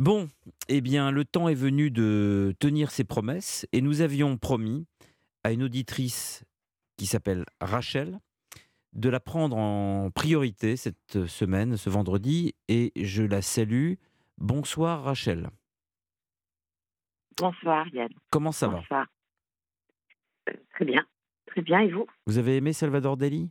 [0.00, 0.28] Bon,
[0.70, 4.86] eh bien, le temps est venu de tenir ses promesses et nous avions promis
[5.44, 6.42] à une auditrice
[6.96, 8.18] qui s'appelle Rachel
[8.94, 13.96] de la prendre en priorité cette semaine, ce vendredi, et je la salue.
[14.38, 15.50] Bonsoir Rachel.
[17.36, 18.08] Bonsoir Yann.
[18.30, 19.06] Comment ça Bonsoir.
[20.48, 21.04] Euh, très bien,
[21.44, 21.80] très bien.
[21.80, 22.06] Et vous?
[22.26, 23.50] Vous avez aimé Salvador Dali?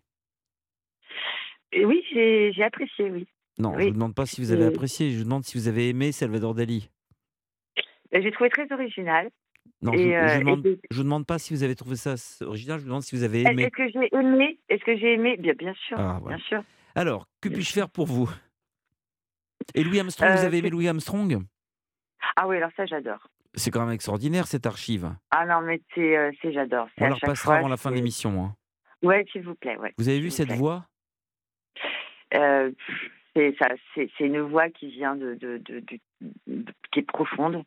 [1.75, 3.27] Euh, Oui, j'ai apprécié, oui.
[3.59, 5.67] Non, je ne vous demande pas si vous avez apprécié, je vous demande si vous
[5.67, 6.89] avez aimé Salvador Dali.
[8.13, 9.29] Euh, J'ai trouvé très original.
[9.81, 10.39] Non, je ne euh,
[10.93, 12.15] demande, pas si vous avez trouvé ça
[12.45, 13.69] original, je vous demande si vous avez Est-ce aimé.
[13.71, 14.59] que j'ai aimé?
[14.69, 15.37] Est-ce que j'ai aimé?
[15.37, 16.37] Bien, bien sûr, Ah, voilà.
[16.37, 16.63] bien sûr.
[16.95, 18.29] Alors, que puis-je faire pour vous?
[19.75, 21.43] Et Louis Armstrong, vous Euh, avez aimé Louis Armstrong?
[22.35, 23.27] Ah oui, alors ça, j'adore.
[23.55, 25.13] C'est quand même extraordinaire cette archive.
[25.31, 26.87] Ah non, mais c'est, euh, c'est j'adore.
[26.99, 28.43] On la repassera avant la fin de l'émission.
[28.43, 28.55] hein.
[29.01, 29.93] Ouais, s'il vous plaît, ouais.
[29.97, 30.57] Vous avez vu cette plaît.
[30.57, 30.85] voix?
[32.33, 32.71] Euh,
[33.39, 35.99] c'est ça, c'est c'est une voix qui vient de, de, de, de-
[36.47, 37.63] de- qui est profonde.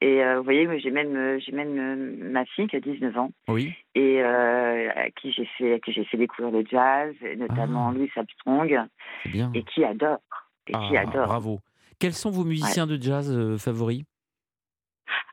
[0.00, 3.16] Et euh, vous voyez, j'ai même, euh, j'ai même euh, ma fille qui a 19
[3.16, 3.72] ans Oui.
[3.94, 7.92] et euh, à qui j'ai fait, à qui j'ai fait découvrir le jazz, notamment Ah.
[7.94, 8.80] Louis Armstrong,
[9.26, 9.52] bien.
[9.54, 10.18] et qui adore,
[10.66, 11.26] et qui Ah, adore.
[11.26, 11.60] bravo.
[12.00, 14.02] Quels sont vos musiciens de jazz euh, favoris?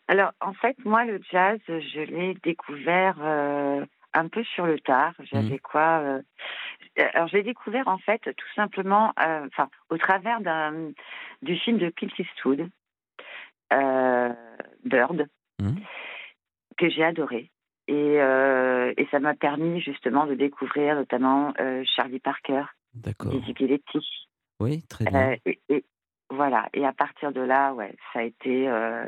[0.08, 3.16] Alors, en fait, moi, le jazz, je l'ai découvert
[4.14, 5.14] un peu sur le tard.
[5.20, 5.60] J'avais Mhm.
[5.60, 6.22] quoi euh,
[7.14, 10.92] Alors, j'ai découvert, en fait, tout simplement, euh, enfin, au travers d'un
[11.42, 12.70] du film de Clint Eastwood,
[13.74, 14.34] euh,
[14.84, 15.28] Bird,
[15.62, 15.80] Mhm.
[16.78, 17.52] que j'ai adoré.
[17.88, 22.64] Et, euh, et ça m'a permis, justement, de découvrir notamment euh, Charlie Parker.
[22.94, 24.28] Dizzy Gillespie.
[24.60, 25.32] Oui, très bien.
[25.32, 25.86] Euh, et, et-
[26.30, 26.70] voilà.
[26.74, 29.06] Et à partir de là, ouais, ça a été, euh,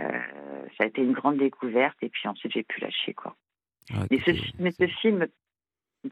[0.00, 1.96] euh, ça a été une grande découverte.
[2.02, 3.36] Et puis ensuite, j'ai pu lâcher quoi.
[3.94, 5.26] Ah, Mais ce, écoutez, mais ce film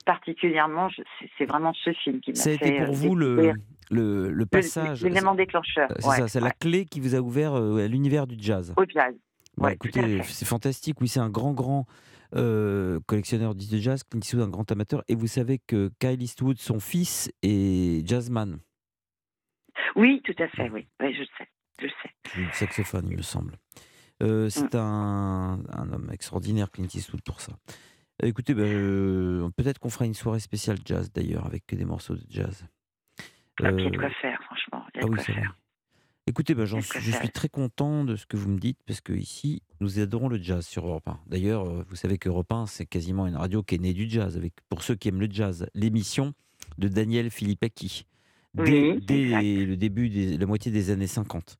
[0.04, 0.88] particulièrement,
[1.38, 3.52] c'est- vraiment ce film qui m'a ça a fait été pour euh, vous le,
[3.90, 5.02] le, passage.
[5.02, 5.88] l'élément déclencheur.
[5.98, 8.74] C'est ouais, ça, c'est la clé qui vous a ouvert euh, à l'univers du jazz.
[8.76, 9.14] au jazz.
[9.56, 11.00] Bah, ouais, écoutez, c'est fantastique.
[11.00, 11.86] Oui, c'est un grand, grand
[12.34, 14.02] euh, collectionneur de jazz.
[14.04, 15.02] Clint Eastwood, un grand amateur.
[15.08, 18.58] Et vous savez que Kyle Eastwood, son fils, est jazzman.
[19.94, 20.68] Oui, tout à fait.
[20.70, 21.48] Oui, oui je le sais.
[21.80, 22.52] Je le sais.
[22.52, 23.54] saxophone, il me semble.
[24.22, 24.78] Euh, c'est Mm.
[24.78, 27.52] un, un homme extraordinaire, Clint Eastwood, pour ça.
[28.22, 32.24] Écoutez, ben, euh, peut-être qu'on fera une soirée spéciale jazz, d'ailleurs, avec des morceaux de
[32.30, 32.64] jazz.
[33.60, 34.84] Il y a de quoi faire, franchement.
[34.94, 35.56] Il y a ah de oui, quoi c'est faire.
[36.28, 39.12] Écoutez, ben, j'en je suis très content de ce que vous me dites, parce que
[39.12, 41.20] ici, nous adorons le jazz sur Europe 1.
[41.26, 44.36] D'ailleurs, euh, vous savez qu'Europe 1, c'est quasiment une radio qui est née du jazz,
[44.36, 46.32] avec, pour ceux qui aiment le jazz, l'émission
[46.78, 48.06] de Daniel Filippacchi,
[48.54, 51.58] dès, Oui, dès le début, la moitié des années 50.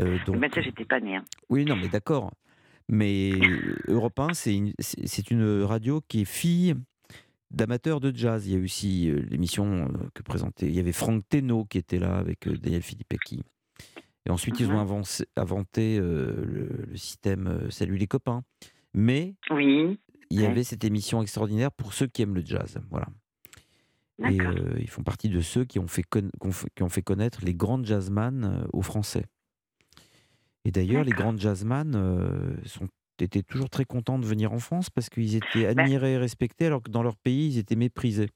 [0.00, 1.16] Euh, donc, Mais ça, j'étais pas née.
[1.16, 1.24] hein.
[1.48, 2.30] oui, non, mais d'accord.
[2.88, 3.32] Mais
[3.88, 4.72] Europe 1, c'est une,
[5.30, 6.74] une radio qui est fille
[7.50, 8.46] d'amateurs de jazz.
[8.46, 10.66] Il y a aussi euh, l'émission euh, que présentait.
[10.66, 13.42] Il y avait Franck Teno qui était là avec euh, Daniel Filippacchi.
[14.26, 14.86] Et ensuite, ils ont Mhm.
[14.86, 18.42] avancé- inventé euh, le, le système Salut les copains.
[18.92, 19.98] Mais Oui,
[20.30, 20.48] il y Ouais.
[20.50, 22.78] avait cette émission extraordinaire pour ceux qui aiment le jazz.
[22.90, 23.06] Voilà.
[24.30, 26.04] Et euh, ils font partie de ceux qui ont fait,
[26.74, 29.24] qui ont fait connaître les grands jazzman aux Français.
[30.64, 32.88] Et d'ailleurs, les grands jazzman euh, sont,
[33.20, 36.66] étaient toujours très contents de venir en France parce qu'ils étaient Ben admirés et respectés
[36.66, 38.30] alors que dans leur pays, ils étaient méprisés.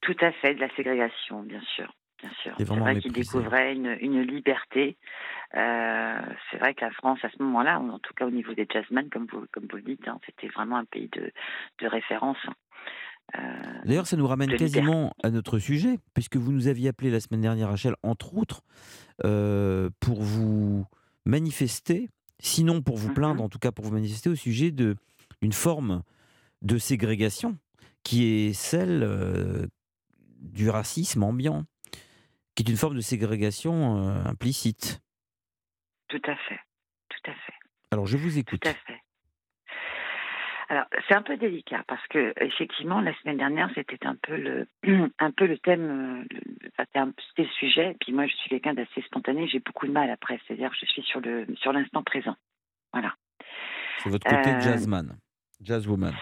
[0.00, 1.92] Tout à fait, de la ségrégation, bien sûr.
[2.22, 2.52] Bien sûr.
[2.58, 4.96] Et C'est vrai qu'ils découvraient une, une liberté.
[5.54, 6.20] Euh,
[6.50, 9.08] c'est vrai que la France, à ce moment-là, en tout cas au niveau des jazzmen,
[9.10, 11.32] comme vous, comme vous le dites, hein, c'était vraiment un pays de,
[11.80, 12.36] de référence.
[13.38, 13.40] Euh,
[13.84, 17.40] D'ailleurs, ça nous ramène quasiment à notre sujet, puisque vous nous aviez appelé la semaine
[17.40, 18.62] dernière, Rachel, entre autres,
[19.24, 20.84] euh, pour vous
[21.24, 22.08] manifester,
[22.40, 23.14] sinon pour vous Mhm.
[23.14, 24.96] plaindre, en tout cas pour vous manifester au sujet de
[25.42, 26.02] une forme
[26.62, 27.58] de ségrégation
[28.02, 29.66] qui est celle euh,
[30.40, 31.64] du racisme ambiant,
[32.54, 35.00] qui est une forme de ségrégation euh, implicite.
[36.08, 36.58] tout à fait.
[37.08, 37.52] Tout à fait.
[37.92, 38.66] Alors, je vous Tout écoute.
[38.66, 39.00] à fait.
[40.70, 44.68] Alors, c'est un peu délicat parce que effectivement, la semaine dernière, c'était un peu le,
[45.18, 47.90] un peu le thème, euh, c'était le sujet.
[47.90, 49.48] Et puis moi, je suis quelqu'un d'assez spontané.
[49.48, 52.36] J'ai beaucoup de mal après, c'est-à-dire je suis sur le, sur l'instant présent.
[52.92, 53.14] Voilà.
[53.98, 55.16] C'est votre côté Euh, jazzman,
[55.60, 56.14] jazzwoman.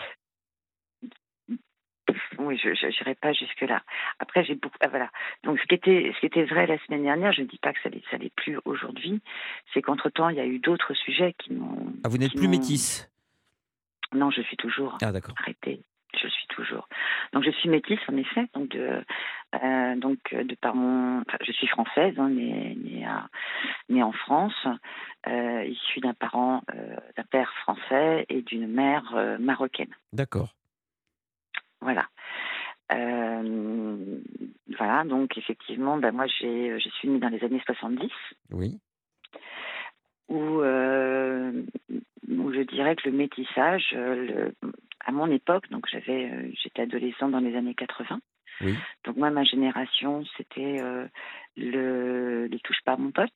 [2.38, 3.82] Oui, je n'irai pas jusque là.
[4.18, 4.78] Après, j'ai beaucoup.
[4.80, 5.10] ah, voilà.
[5.44, 7.74] Donc, ce qui était, ce qui était vrai la semaine dernière, je ne dis pas
[7.74, 9.20] que ça ça l'est plus aujourd'hui.
[9.74, 11.92] C'est qu'entre temps, il y a eu d'autres sujets qui m'ont.
[12.02, 13.10] Ah, vous n'êtes plus métisse
[14.14, 14.98] Non, je suis toujours.
[15.02, 15.82] Ah, arrêtée.
[16.14, 16.88] Je suis toujours.
[17.32, 18.46] Donc je suis métisse en effet.
[18.54, 19.04] Donc de,
[19.62, 23.28] euh, donc euh, de par mon, enfin, je suis française, hein, née, née, à-
[23.90, 24.66] née en France,
[25.26, 29.94] euh, issue d'un parent, euh, d'un père français et d'une mère marocaine.
[30.12, 30.54] D'accord.
[31.80, 32.06] Voilà.
[34.78, 38.10] voilà, donc effectivement, ben moi j'ai, je suis née dans les années 70.
[38.50, 38.80] Oui.
[40.28, 40.60] Où,
[42.28, 44.52] où je dirais que le métissage, le,
[45.04, 48.20] à mon époque, donc j'avais, j'étais adolescente dans les années 80.
[48.60, 48.74] Oui.
[49.04, 50.82] Donc moi, ma génération, c'était
[51.56, 53.30] le, ne touche pas à mon pote.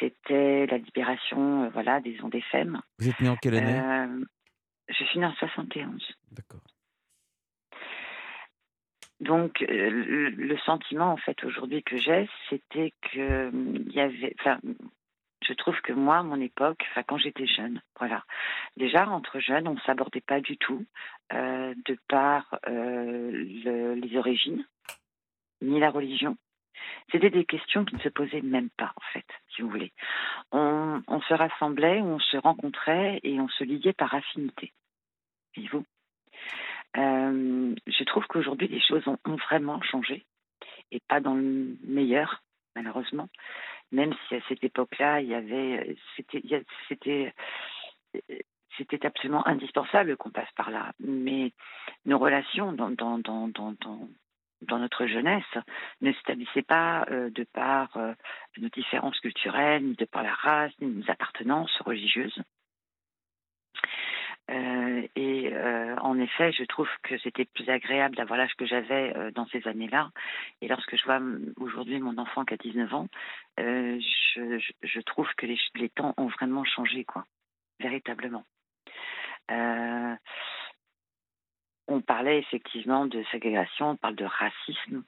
[0.00, 2.80] C'était la libération, voilà, des ondes FM.
[2.98, 4.26] Vous êtes née en quelle année?
[4.88, 6.02] Je suis née en 71.
[6.32, 6.60] D'accord.
[9.20, 9.90] Donc, euh,
[10.36, 14.34] le, sentiment, en fait, aujourd'hui que j'ai, c'était que il y avait.
[14.40, 14.58] Enfin,
[15.46, 18.24] je trouve que moi, à mon époque, enfin, quand j'étais jeune, voilà.
[18.76, 20.84] Déjà, entre jeunes, on ne s'abordait pas du tout,
[21.32, 23.30] euh, de par euh,
[23.94, 24.64] les origines,
[25.62, 26.36] ni la religion.
[27.10, 29.92] C'était des questions qui ne se posaient même pas, en fait, si vous voulez.
[30.52, 34.72] On, se rassemblait, on se rencontrait et on se liait par affinité.
[35.56, 35.84] Et vous?
[36.96, 40.24] Euh, je trouve qu'aujourd'hui, les choses ont, vraiment changé
[40.90, 42.42] et pas dans le meilleur,
[42.74, 43.28] malheureusement.
[43.92, 46.42] Même si à cette époque-là, il y avait, c'était,
[48.76, 50.92] c'était, absolument indispensable qu'on passe par là.
[50.98, 51.52] Mais
[52.04, 53.74] nos relations dans, dans, dans, dans,
[54.62, 55.44] dans notre jeunesse
[56.00, 58.12] ne s'établissaient pas euh, de par euh,
[58.58, 62.42] nos différences culturelles, ni de par la race, ni nos appartenances religieuses.
[64.50, 69.16] Euh, et euh, en effet, je trouve que c'était plus agréable d'avoir l'âge que j'avais
[69.16, 70.10] euh, dans ces années-là.
[70.60, 71.20] Et lorsque je vois
[71.56, 73.08] aujourd'hui mon enfant qui a 19 ans,
[73.58, 77.24] je, trouve que les, les, temps ont vraiment changé, quoi,
[77.80, 78.44] véritablement.
[81.88, 85.02] on parlait effectivement de ségrégation, on parle de racisme.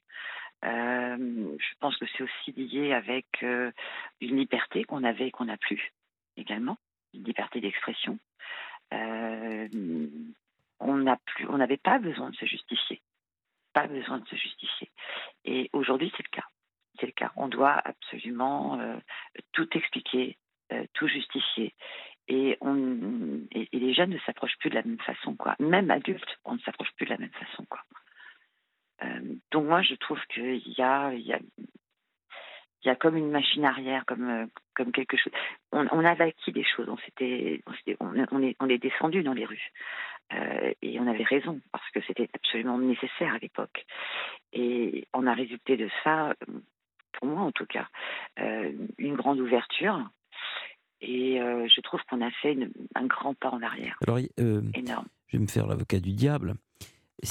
[0.63, 3.73] je pense que c'est aussi lié avec une
[4.21, 5.93] liberté qu'on avait et qu'on n'a plus
[6.37, 6.79] également,
[7.15, 8.19] une liberté d'expression.
[8.93, 9.69] Euh,
[10.81, 13.03] on n'avait pas besoin de se justifier.
[13.73, 14.91] Pas besoin de se justifier.
[15.45, 16.47] Et aujourd'hui, c'est le cas.
[16.99, 17.33] C'est le cas.
[17.37, 18.97] On doit absolument euh,
[19.53, 20.37] tout expliquer,
[20.73, 21.75] euh, tout justifier.
[22.29, 22.59] Et,
[23.73, 25.57] les jeunes ne s'approchent plus de la même façon, quoi.
[25.59, 27.81] Même adultes, on ne s'approche plus de la même façon, quoi.
[29.51, 31.13] donc moi, je trouve qu'il y a
[32.89, 35.33] il y a comme une machine arrière, comme, euh, comme quelque chose.
[35.73, 37.63] On, on a acquis des choses, on, s'était,
[38.01, 39.73] on, on, est, on est descendu dans les rues.
[40.33, 43.85] Euh, et on avait raison, parce que c'était absolument nécessaire à l'époque.
[44.55, 46.35] Et on a résulté de ça,
[47.13, 47.89] pour moi en tout cas,
[48.41, 50.03] euh, une grande ouverture.
[51.03, 52.59] Et je trouve qu'on a fait
[52.97, 53.97] un grand pas en arrière.
[54.03, 55.07] Alors, Énorme.
[55.29, 56.55] Je vais me faire l'avocat du diable.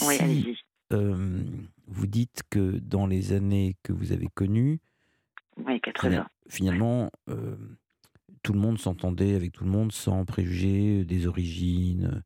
[0.03, 0.57] oui, allez-y.
[0.91, 4.79] vous dites que dans les années que vous avez connues,
[5.65, 6.27] oui, 80.
[6.49, 7.55] Finalement, euh,
[8.43, 12.23] tout le monde s'entendait avec tout le monde sans préjuger des origines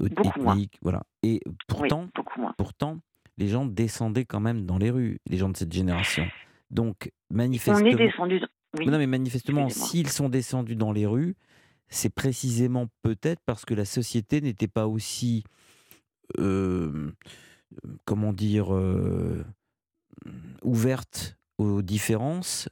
[0.00, 0.78] euh, ethniques.
[0.82, 1.02] Voilà.
[1.22, 2.08] Et pourtant,
[2.56, 2.98] pourtant,
[3.36, 6.26] les gens descendaient quand même dans les rues, les gens de cette génération.
[6.70, 7.86] Donc, manifestement.
[7.86, 8.40] On est descendu.
[8.86, 11.36] Non, mais manifestement, s'ils sont descendus dans les rues,
[11.88, 15.44] c'est précisément peut-être parce que la société n'était pas aussi.
[16.38, 17.12] Euh,
[18.04, 18.68] comment dire.
[20.62, 22.68] ouverte aux différences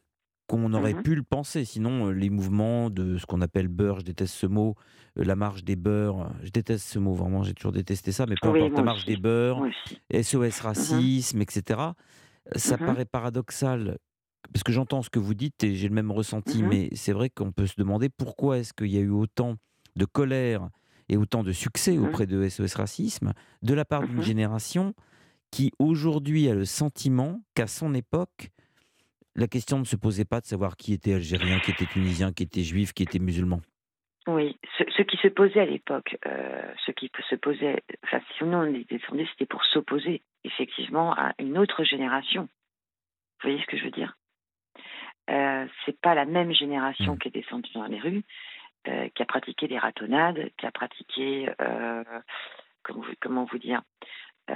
[0.48, 1.64] qu'on aurait mmh pu le penser.
[1.64, 4.74] Sinon, euh, les mouvements de ce qu'on appelle beurre, je déteste ce mot,
[5.18, 8.34] euh, la marche des beurs, je déteste ce mot, vraiment, j'ai toujours détesté ça, mais
[8.40, 9.62] peu importe, la marche des beurs,
[10.12, 11.80] SOS mmh racisme, etc.
[12.56, 13.98] Ça mmh paraît paradoxal,
[14.52, 17.30] parce que j'entends ce que vous dites et j'ai le même ressenti, mais c'est vrai
[17.30, 19.56] qu'on peut se demander pourquoi est-ce qu'il y a eu autant
[19.96, 20.68] de colère
[21.08, 24.94] et autant de succès auprès de SOS racisme de la part d'une génération
[25.50, 28.50] qui aujourd'hui a le sentiment qu'à son époque,
[29.34, 32.42] la question ne se posait pas de savoir qui était algérien, qui était tunisien, qui
[32.42, 33.60] était juif, qui était musulman.
[34.26, 38.56] Oui, ce, qui se posait à l'époque, euh, ce qui se posait, enfin, si nous
[38.56, 42.42] on est descendu, c'était pour s'opposer effectivement à une autre génération.
[42.42, 44.16] Vous voyez ce que je veux dire?
[45.30, 47.18] Euh, C'est pas la même génération mmh.
[47.18, 48.22] qui est descendue dans les rues,
[48.86, 51.48] euh, qui a pratiqué des ratonnades, qui a pratiqué,
[52.84, 53.82] comment, comment, vous dire,
[54.46, 54.52] qui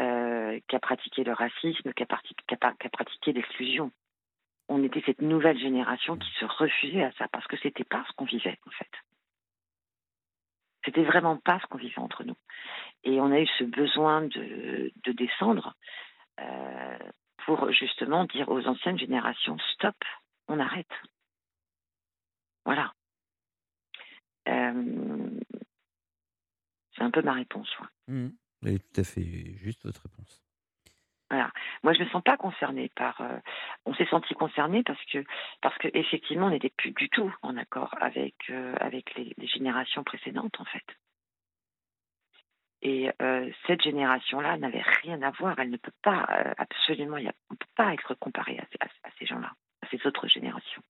[0.77, 2.55] a pratiqué le racisme, qui a, qui
[2.87, 3.91] a pratiqué l'exclusion
[4.69, 8.13] on était cette nouvelle génération qui se refusait à ça parce que c'était pas ce
[8.15, 8.91] qu'on vivait en fait.
[10.85, 12.37] C'était vraiment pas ce qu'on vivait entre nous.
[13.05, 15.75] Et on a eu ce besoin de, descendre
[16.41, 16.99] euh,
[17.45, 19.97] pour justement dire aux anciennes générations stop,
[20.49, 20.93] on arrête.
[22.65, 22.93] Voilà.
[24.49, 25.41] Euh,
[26.95, 27.69] c'est un peu ma réponse.
[28.07, 28.29] Mmh.
[28.63, 30.46] tout à fait juste votre réponse.
[31.31, 31.51] Voilà.
[31.83, 33.21] Moi, je ne me sens pas concernée par.
[33.21, 33.39] Euh,
[33.85, 35.25] on s'est senti concerné parce que,
[35.61, 40.05] parce que effectivement, on n'était plus du tout en accord avec, euh, avec les, générations
[40.05, 40.85] précédentes, en fait.
[42.83, 43.11] Et
[43.67, 45.59] cette génération-là n'avait rien à voir.
[45.59, 49.51] Elle ne peut pas, absolument, on ne peut pas être comparé à, ces gens-là,
[49.91, 50.83] ces autres générations.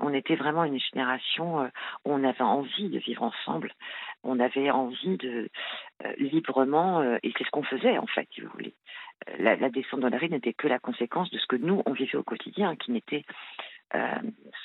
[0.00, 1.64] on était vraiment une génération
[2.04, 3.72] où on avait envie de vivre ensemble.
[4.22, 5.50] On avait envie de
[6.18, 8.74] librement, et c'est ce qu'on faisait en fait, si vous voulez.
[9.38, 11.92] La, la descente dans la rue n'était que la conséquence de ce que nous, on
[11.92, 13.24] vivait au quotidien, qui n'était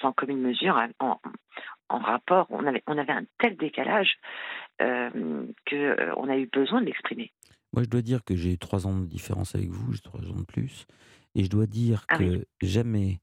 [0.01, 1.19] sans commune mesure en,
[1.93, 4.17] en rapport, on avait, on avait un tel décalage
[4.81, 5.09] euh,
[5.69, 7.31] qu'on euh, a eu besoin de l'exprimer.
[7.73, 10.35] Moi, je dois dire que j'ai trois ans de différence avec vous, j'ai trois ans
[10.35, 10.85] de plus.
[11.35, 13.19] Et je dois dire ah que jamais.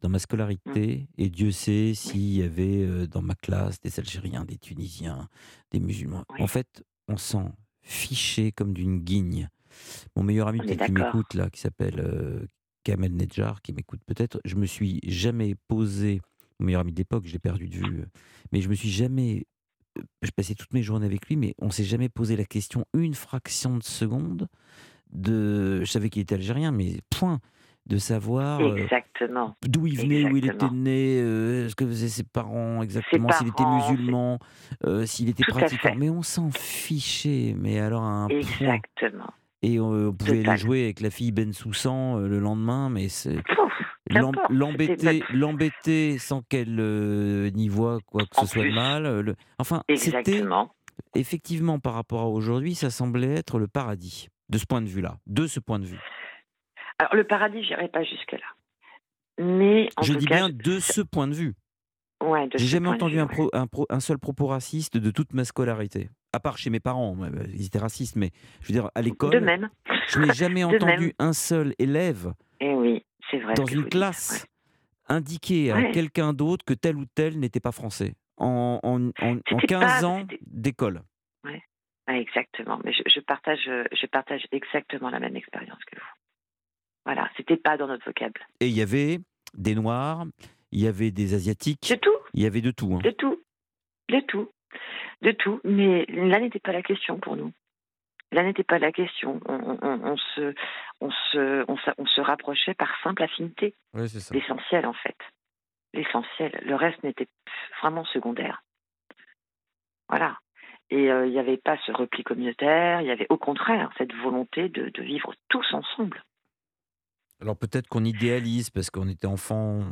[0.00, 1.22] Dans ma scolarité, mmh.
[1.22, 5.28] et Dieu sait s'il y avait dans ma classe des Algériens, des Tunisiens,
[5.70, 6.24] des musulmans.
[6.38, 7.52] En fait, on s'en
[7.82, 9.48] fichait comme d'une guigne.
[10.16, 12.48] Mon meilleur ami qui m'écoute là, qui s'appelle
[12.84, 16.20] Kamel Nedjar, qui m'écoute peut-être, je me suis jamais posé
[16.60, 18.04] mon meilleur ami de l'époque, je l'ai perdu de vue.
[18.52, 19.46] Mais je me suis jamais.
[20.22, 23.14] Je passais toutes mes journées avec lui, mais on s'est jamais posé la question une
[23.14, 24.46] fraction de seconde
[25.12, 25.80] de.
[25.84, 27.40] Je savais qu'il était algérien, mais point
[27.90, 28.86] de savoir euh,
[29.66, 33.48] d'où il venait, où il était né, euh, ce que faisaient ses parents exactement, s'il
[33.48, 34.38] était musulman,
[35.04, 35.94] s'il était pratiquant.
[35.96, 39.24] Mais on s'en fichait, mais alors à un Exactement.
[39.24, 39.34] Point.
[39.62, 43.36] Et on, pouvait aller jouer avec la fille Ben Soussan le lendemain, mais c'est
[44.50, 49.06] l'embêter, l'embêter sans qu'elle euh, n'y voit quoi que ce soit de mal.
[49.06, 50.42] Euh, enfin, c'était
[51.14, 55.18] effectivement par rapport à aujourd'hui, ça semblait être le paradis de ce point de vue-là,
[55.26, 56.00] de ce point de vue.
[57.00, 61.26] Alors le paradis, j'irai pas jusque là, mais en je dis bien de ce point
[61.26, 61.54] de vue.
[62.22, 66.10] Ouais, J'ai jamais entendu un, un, un, seul propos raciste de toute ma scolarité.
[66.34, 67.16] À part chez mes parents,
[67.54, 69.30] ils étaient racistes, mais je veux dire, à l'école.
[69.30, 69.70] De même.
[70.08, 73.02] Je n'ai jamais entendu un seul élève eh oui
[73.56, 74.46] dans une classe
[75.08, 80.04] indiquer à quelqu'un d'autre que tel ou tel n'était pas français en, en, en, 15
[80.04, 81.00] ans d'école.
[81.44, 81.62] Ouais.
[82.08, 82.78] exactement.
[82.84, 86.06] Mais je, partage, je partage exactement la même expérience que vous.
[87.04, 88.40] Voilà, c'était pas dans notre vocable.
[88.60, 89.18] Et il y avait
[89.54, 90.24] des Noirs,
[90.72, 91.90] il y avait des Asiatiques.
[91.90, 92.16] De tout.
[92.34, 92.94] Il y avait de tout.
[92.94, 93.00] Hein.
[93.02, 93.42] De tout.
[94.08, 94.50] De tout.
[95.22, 95.60] De tout.
[95.64, 97.52] Mais là n'était pas la question pour nous.
[98.32, 99.40] Là n'était pas la question.
[99.46, 100.54] On, se,
[101.00, 101.64] on, se,
[101.98, 103.74] on, se rapprochait par simple affinité.
[103.92, 105.16] L'essentiel, en fait.
[105.92, 106.60] L'essentiel.
[106.64, 107.26] Le reste n'était
[107.80, 108.62] vraiment secondaire.
[110.08, 110.38] Voilà.
[110.90, 114.12] Et euh, il n'y avait pas ce repli communautaire, il y avait au contraire cette
[114.14, 116.22] volonté de, de vivre tous ensemble.
[117.40, 119.84] Alors peut-être qu'on idéalise parce qu'on était enfant,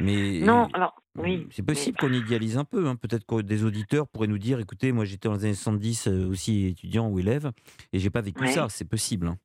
[0.00, 1.46] mais non, alors oui.
[1.50, 2.88] C'est possible qu'on idéalise un peu.
[2.88, 2.96] Hein.
[2.96, 6.28] Peut-être que des auditeurs pourraient nous dire écoutez, moi j'étais dans les années 70 euh,
[6.28, 7.52] aussi étudiant ou élève
[7.92, 8.68] et j'ai pas vécu ça.
[8.68, 9.28] C'est possible.
[9.28, 9.38] Hein.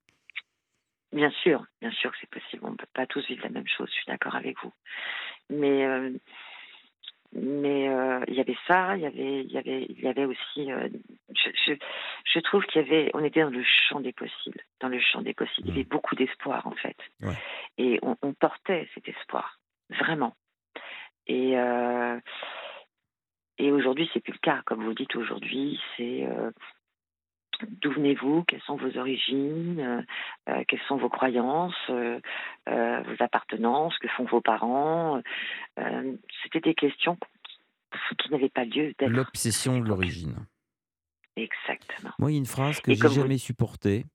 [1.14, 2.64] Bien sûr, bien sûr que c'est possible.
[2.66, 3.88] On ne peut pas tous vivre la même chose.
[3.90, 4.72] Je suis d'accord avec vous.
[5.52, 6.12] Mais euh,
[7.34, 8.96] mais euh, il y avait ça.
[8.98, 10.70] Il y avait il y avait il y avait aussi.
[11.36, 11.74] je,
[12.26, 13.12] je, trouve qu'il y avait.
[13.14, 14.62] On était dans le champ des possibles.
[14.80, 15.68] Dans le champ des possibles.
[15.68, 15.90] Il y avait mmh.
[15.90, 16.98] beaucoup d'espoir en fait.
[17.78, 19.60] Et on, on portait cet espoir
[19.90, 20.36] vraiment.
[21.28, 22.20] Et, euh,
[23.58, 24.62] et aujourd'hui, c'est plus le cas.
[24.66, 26.52] Comme vous dites aujourd'hui, c'est euh,
[27.82, 30.06] d'où venez-vous, quelles sont vos origines,
[30.48, 35.22] euh, quelles sont vos croyances, vos appartenances, que font vos parents?
[36.44, 37.18] C'était des questions
[38.18, 39.10] qui n'avaient pas lieu d'être.
[39.10, 40.36] L'obsession de l'origine.
[41.36, 42.12] Exactement.
[42.20, 44.06] Moi, il y a une phrase que j'ai jamais supportée.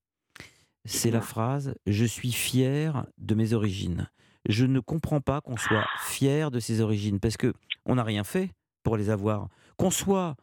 [0.85, 4.09] C'est la phrase Je suis fier de mes origines
[4.49, 7.53] je ne comprends pas qu'on soit fier de ses origines parce que
[7.87, 8.51] on n'a rien fait
[8.83, 9.49] pour les avoir.
[9.77, 10.37] Qu'on soit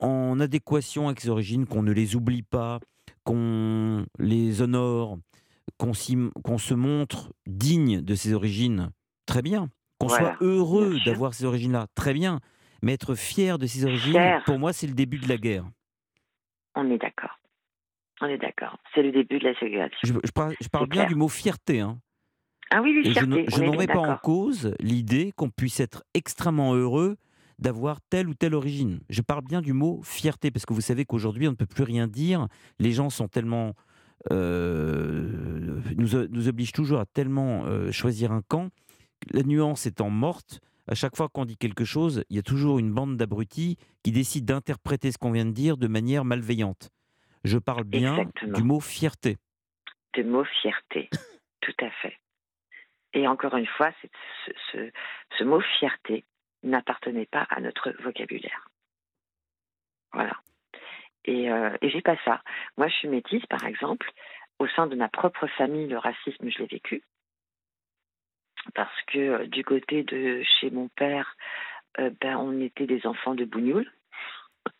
[0.00, 2.80] en adéquation avec ses origines, qu'on ne les oublie pas,
[3.24, 5.18] qu'on les honore,
[5.78, 8.90] qu'on se montre digne de ses origines,
[9.26, 9.70] très bien.
[9.98, 12.40] Qu'on soit heureux d'avoir ces origines-là, très bien.
[12.82, 15.64] Mais être fier de ses origines, pour moi, c'est le début de la guerre.
[16.74, 17.38] On est d'accord.
[18.20, 18.78] On est d'accord.
[18.94, 19.98] C'est le début de la ségrégation.
[20.02, 21.80] Je, parle, bien du mot fierté.
[21.80, 21.98] Hein.
[22.70, 27.16] Ah oui, je, ne, remets pas en cause l'idée qu'on puisse être extrêmement heureux
[27.58, 29.00] d'avoir telle ou telle origine.
[29.08, 31.84] Je parle bien du mot fierté, parce que vous savez qu'aujourd'hui, on ne peut plus
[31.84, 32.48] rien dire.
[32.78, 33.74] Les gens sont tellement...
[34.32, 38.70] Euh, nous, nous obligent toujours à tellement euh, choisir un camp.
[39.32, 42.78] La nuance étant morte, à chaque fois qu'on dit quelque chose, il y a toujours
[42.78, 46.90] une bande d'abrutis qui décide d'interpréter ce qu'on vient de dire de manière malveillante.
[47.44, 49.36] Je parle bien du mot fierté.
[50.14, 51.10] Du mot fierté,
[51.60, 52.18] tout à fait.
[53.14, 53.90] Et encore une fois,
[54.72, 56.24] ce, mot fierté
[56.64, 58.68] n'appartenait pas à notre vocabulaire.
[60.12, 60.36] Voilà.
[61.24, 62.42] Et, euh, et j'ai pas ça.
[62.76, 64.10] Moi, je suis métisse, par exemple.
[64.58, 67.02] Au sein de ma propre famille, le racisme, je l'ai vécu.
[68.74, 71.36] Parce que euh, du côté de chez mon père,
[71.98, 73.90] euh, ben, on était des enfants de bougnoul.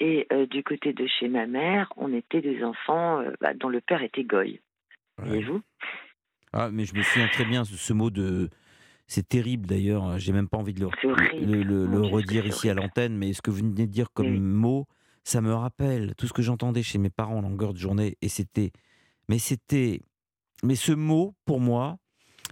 [0.00, 4.02] Et du côté de chez ma mère, on était des enfants bah, dont le père
[4.02, 4.60] était goy.
[5.18, 5.62] Voyez-vous
[6.52, 8.50] Ah, mais je me souviens très bien ce, ce mot de.
[9.06, 13.16] C'est terrible d'ailleurs, j'ai même pas envie de le, le, le, redire ici à l'antenne,
[13.16, 14.86] mais ce que vous venez de dire comme mot,
[15.24, 18.28] ça me rappelle tout ce que j'entendais chez mes parents en longueur de journée, et
[18.28, 18.72] c'était.
[19.28, 20.00] Mais c'était.
[20.62, 21.98] Mais ce mot, pour moi.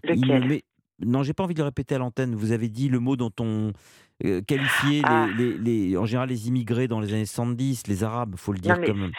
[0.03, 0.49] Lequel?
[0.49, 0.65] met...
[1.05, 2.35] Non, j'ai pas envie de le répéter à l'antenne.
[2.35, 3.73] Vous avez dit le mot dont on
[4.25, 5.29] euh, qualifiait ah.
[5.37, 8.81] les, les, en général les immigrés dans les années 70, les Arabes, faut le dire
[8.83, 9.11] comme.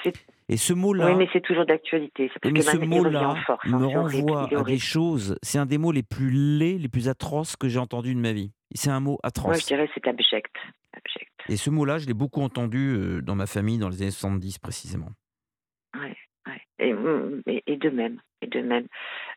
[0.49, 1.11] Et ce mot-là.
[1.11, 2.29] Oui, mais c'est toujours d'actualité.
[2.45, 5.37] Mais ce mot-là hein, me renvoie à des choses.
[5.41, 8.33] C'est un des mots les plus laids, les plus atroces que j'ai entendu de ma
[8.33, 8.51] vie.
[8.75, 9.47] C'est un mot atroce.
[9.47, 10.55] Moi, je dirais c'est abject.
[11.49, 14.59] Et ce mot-là, je l'ai beaucoup entendu euh, dans ma famille dans les années 70
[14.59, 15.09] précisément.
[15.95, 16.13] Oui,
[16.47, 16.93] ouais.
[16.93, 18.21] Mm, et, et, de même.
[18.41, 18.87] Et de même.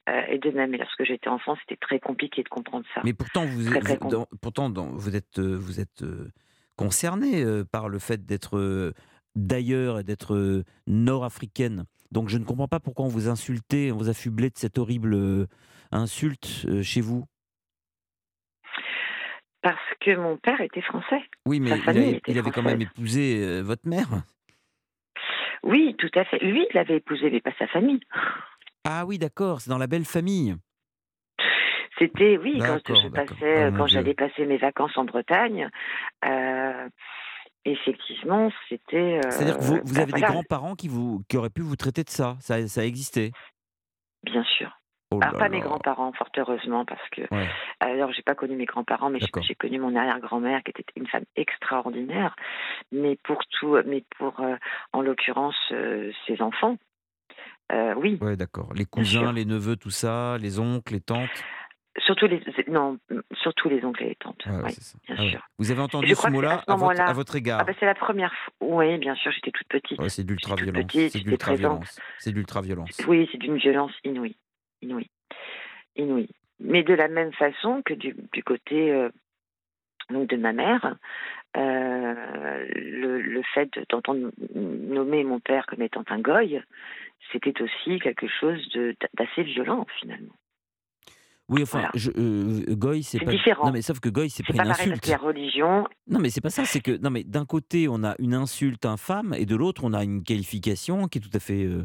[0.08, 3.00] Euh, et de même, et lorsque j'étais enfant, c'était très compliqué de comprendre ça.
[3.04, 3.98] Mais pourtant, vous, êtes,
[4.40, 6.04] pourtant, vous êtes, euh, vous êtes
[6.76, 8.92] concerné par le fait d'être
[9.36, 11.84] d'ailleurs et d'être nord-africaine.
[12.10, 15.46] Donc je ne comprends pas pourquoi on vous insultait, on vous affublait de cette horrible
[15.92, 17.24] insulte chez vous.
[19.62, 21.20] Parce que mon père était français.
[21.44, 24.08] Oui, mais il, avait, quand même épousé votre mère.
[25.64, 26.38] Oui, tout à fait.
[26.38, 28.00] Lui, il avait épousé, mais pas sa famille.
[28.84, 30.54] Ah oui, d'accord, c'est dans la belle famille.
[31.98, 35.68] C'était, oui, quand je passais, oh quand j'allais passer mes vacances en Bretagne,
[36.24, 36.88] euh,
[37.72, 39.20] effectivement, c'était.
[39.30, 42.10] C'est-à-dire que vous, vous avez des grands-parents qui, vous, qui auraient pu vous traiter de
[42.10, 43.32] ça, ça, ça existait
[44.22, 44.70] Bien sûr.
[45.12, 47.22] Oh alors, pas mes grands-parents, fort heureusement, parce que.
[47.32, 47.48] Ouais.
[47.78, 51.24] Alors, j'ai pas connu mes grands-parents, mais j'ai connu mon arrière-grand-mère, qui était une femme
[51.36, 52.34] extraordinaire.
[52.90, 54.56] Mais pour tout, mais pour, euh,
[54.92, 56.76] en l'occurrence, euh, ses enfants,
[57.72, 58.18] euh, oui.
[58.20, 58.72] Ouais, d'accord.
[58.74, 61.44] Les cousins, les neveux, tout ça, les oncles, les tantes.
[61.98, 62.98] Surtout les, non,
[63.32, 64.42] surtout les oncles et les tantes.
[64.46, 64.74] oui,
[65.06, 65.48] bien ah sûr.
[65.58, 68.52] Vous avez entendu ce mot-là à, votre égard ah bah, C'est la première fois.
[68.60, 70.00] Oui, bien sûr, j'étais toute petite.
[70.08, 70.92] c'est de l'ultra-violence.
[70.92, 72.00] C'est de l'ultra-violence.
[72.18, 73.00] C'est de l'ultra-violence.
[73.08, 74.36] Oui, c'est d'une violence inouïe.
[74.82, 75.10] Inouïe.
[75.96, 76.28] Inouïe.
[76.60, 79.10] Mais de la même façon que du, du côté euh,
[80.10, 80.96] donc de ma mère,
[81.56, 86.60] euh, le, le, fait d'entendre nommer mon père comme étant un goy,
[87.32, 88.66] c'était aussi quelque chose
[89.14, 90.34] d'assez violent finalement.
[91.48, 93.30] Oui, enfin, je, euh, Goy, c'est pas.
[93.30, 93.66] différent.
[93.66, 95.06] Non, mais sauf que Goy, c'est pas, pas, une insulte.
[95.06, 95.86] la religion.
[96.08, 96.64] Non, mais c'est pas ça.
[96.64, 99.92] C'est que non, mais d'un côté, on a une insulte infâme, et de l'autre, on
[99.92, 101.84] a une qualification qui est tout à fait euh,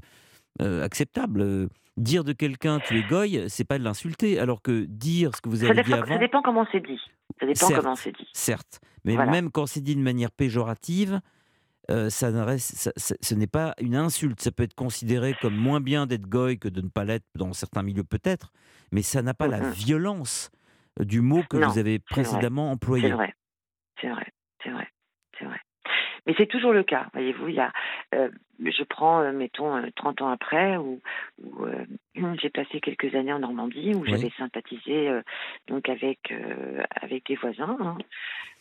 [0.62, 1.70] euh, acceptable.
[1.98, 5.50] Dire de quelqu'un tu es Goy, c'est pas de l'insulter, alors que dire ce que
[5.50, 6.08] vous avez dit avant.
[6.08, 7.00] Ça dépend comment c'est dit.
[7.40, 8.28] Ça dépend comment c'est dit.
[8.34, 11.20] Certes, mais même quand c'est dit de manière péjorative,
[11.90, 14.42] euh, ça, ce n'est pas une insulte.
[14.42, 17.54] Ça peut être considéré comme moins bien d'être goy que de ne pas l'être dans
[17.54, 18.52] certains milieux peut-être,
[18.92, 20.52] mais ça n'a pas la violence
[21.00, 23.10] euh, du mot que vous avez précédemment employé.
[23.10, 23.34] C'est vrai,
[24.00, 24.28] c'est vrai,
[24.64, 24.88] c'est vrai,
[25.38, 25.60] c'est vrai.
[26.28, 27.48] Mais c'est toujours le cas, voyez-vous.
[27.48, 27.74] Il y a,
[28.14, 31.02] euh, je prends, mettons, 30 ans après, où,
[31.44, 31.66] où
[32.42, 35.10] j'ai passé quelques années en Normandie, où j'avais sympathisé
[35.68, 36.32] donc avec
[37.02, 37.76] avec des voisins.
[37.80, 37.98] Hein.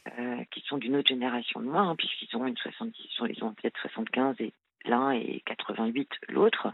[0.09, 2.97] Euh, qui sont d'une autre génération de moi, hein, puisqu'ils ont une 70,
[3.29, 4.55] ils ont peut-être 75 et
[4.87, 6.73] l'un et 88 l'autre,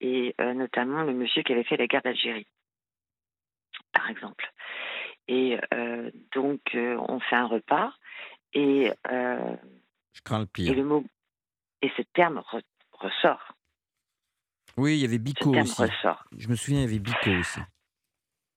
[0.00, 2.48] et euh, notamment le monsieur qui avait fait la guerre d'Algérie,
[3.92, 4.52] par exemple.
[5.28, 7.92] Et euh, donc on fait un repas
[8.52, 10.72] et je crains le pire.
[10.72, 11.04] Et le mot
[11.82, 12.42] et ce terme
[12.90, 13.54] ressort.
[14.76, 15.82] Oui, il y avait Bico aussi.
[15.82, 16.24] Ressort.
[16.36, 17.60] Je me souviens, il y avait Bico aussi.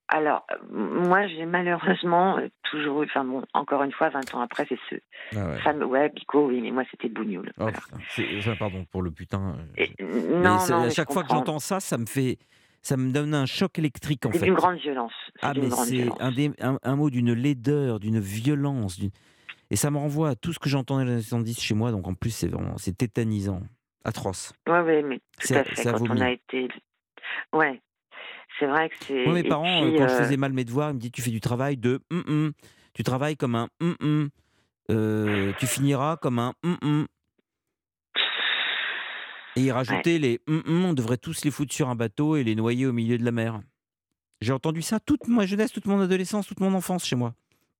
[0.10, 4.66] Alors, moi, j'ai malheureusement euh, toujours eu, enfin bon, encore une fois, 20 ans après,
[4.68, 4.96] c'est ce
[5.36, 5.60] ah ouais.
[5.60, 7.52] fameux, ouais, Pico, oui, mais moi, c'était Bougnoul.
[7.58, 7.68] Oh,
[8.60, 9.56] pardon pour le putain.
[9.80, 9.86] Euh,
[10.42, 12.38] non, non, à chaque fois que j'entends ça, ça me fait,
[12.82, 14.40] ça me donne un choc électrique, en fait.
[14.40, 15.14] C'est d'une grande violence.
[15.42, 19.00] Ah, mais c'est un, un, mot d'une laideur, d'une violence,
[19.72, 21.92] et ça me renvoie à tout ce que j'entendais dans les années 70 chez moi,
[21.92, 23.62] donc en plus, c'est vraiment, c'est tétanisant,
[24.04, 24.54] atroce.
[24.68, 26.68] Oui, oui, mais tout à fait, quand on a été...
[27.54, 27.82] Ouais,
[28.60, 29.26] c'est vrai que c'est.
[29.26, 31.32] Moi, mes parents, euh, quand je faisais mal mes devoirs, ils me disaient Tu fais
[31.32, 32.54] du travail de hum, hum.
[32.94, 33.70] Tu travailles comme un
[34.92, 36.54] euh, tu finiras comme un
[39.56, 42.86] Et ils rajoutaient les on devrait tous les foutre sur un bateau et les noyer
[42.86, 43.62] au milieu de la mer.
[44.42, 47.34] J'ai entendu ça toute ma jeunesse, toute mon adolescence, toute mon enfance chez moi.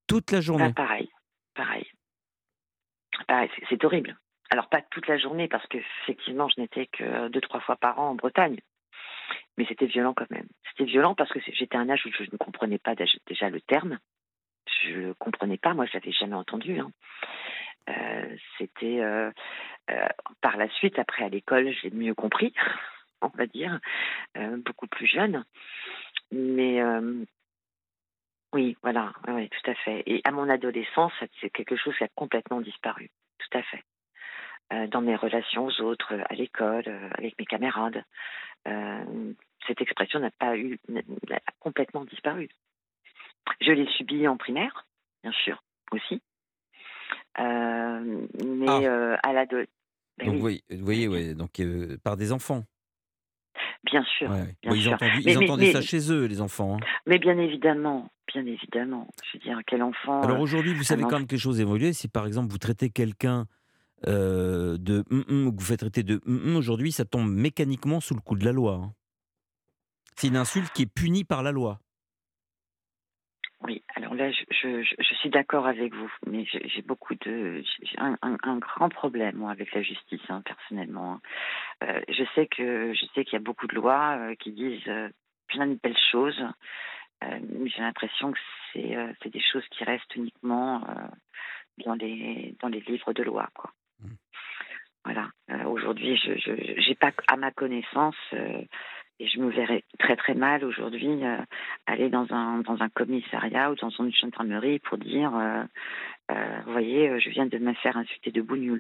[0.08, 0.66] Toute la journée.
[0.70, 1.10] Ah, pareil,
[1.56, 1.86] pareil.
[3.28, 4.18] Pareil, c'est horrible.
[4.50, 8.00] Alors, pas toute la journée, parce que effectivement, je n'étais que deux, trois fois par
[8.00, 8.58] an en Bretagne
[9.58, 10.48] mais c'était violent quand même.
[10.70, 13.62] C'était violent parce que j'étais à un âge où je ne comprenais pas déjà le
[13.62, 14.00] terme.
[14.86, 16.80] Je ne comprenais pas, moi je l'avais jamais entendu.
[16.80, 16.92] Hein.
[17.90, 19.30] Euh, c'était euh,
[19.90, 20.08] euh,
[20.42, 22.54] par la suite, après à l'école, j'ai mieux compris,
[23.22, 23.80] on va dire,
[24.66, 25.44] beaucoup plus jeune.
[26.32, 26.82] Mais
[28.54, 30.04] oui, voilà, oui, tout à fait.
[30.06, 33.84] Et à mon adolescence, c'est quelque chose qui a complètement disparu, tout à fait.
[34.72, 36.86] Dans mes relations aux autres, à l'école,
[37.18, 38.04] avec mes camarades.
[38.66, 41.02] cette expression n'a pas eu, n'a
[41.60, 42.50] complètement disparu.
[43.62, 44.86] Je l'ai subie en primaire,
[45.22, 46.22] bien sûr, aussi.
[47.38, 49.20] mais ah.
[49.22, 49.46] à la
[50.18, 51.62] ben donc, vous voyez, ouais, donc
[52.04, 52.64] par des enfants.
[53.84, 54.32] Bien sûr.
[54.64, 56.78] ils, entendaient ça chez eux, les enfants.
[56.78, 56.86] Hein.
[57.06, 59.08] Mais bien évidemment, bien évidemment.
[59.24, 60.22] Je veux dire, quel enfant.
[60.22, 61.94] Alors aujourd'hui, vous savez quand même quelque chose évolué.
[61.94, 63.46] Si par exemple vous traitez quelqu'un
[64.08, 66.20] euh, de ou que vous faites traiter de
[66.58, 68.74] aujourd'hui, ça tombe mécaniquement sous le coup de la loi.
[68.74, 68.94] Hein.
[70.16, 71.80] C'est une insulte qui est punie par la loi.
[73.62, 74.84] Oui, alors là, je,
[75.22, 79.82] suis d'accord avec vous, mais j'ai beaucoup de, j'ai un, grand problème moi, avec la
[79.82, 81.22] justice, hein, personnellement.
[81.82, 84.92] Euh, je sais que je sais qu'il y a beaucoup de lois euh, qui disent
[85.48, 86.44] plein de belles choses,
[87.22, 88.40] mais j'ai l'impression que
[88.74, 90.86] c'est c'est des choses qui restent uniquement
[91.86, 93.72] dans les dans les livres de loi, quoi.
[95.06, 95.30] Voilà.
[95.66, 98.16] Aujourd'hui, je n'ai pas, à ma connaissance,
[99.20, 101.38] et je me verrais très très mal aujourd'hui euh,
[101.86, 105.64] aller dans un, dans un commissariat ou dans une gendarmerie pour dire euh,
[106.32, 108.80] euh, Vous voyez, je viens de me faire insulter de bougnoule.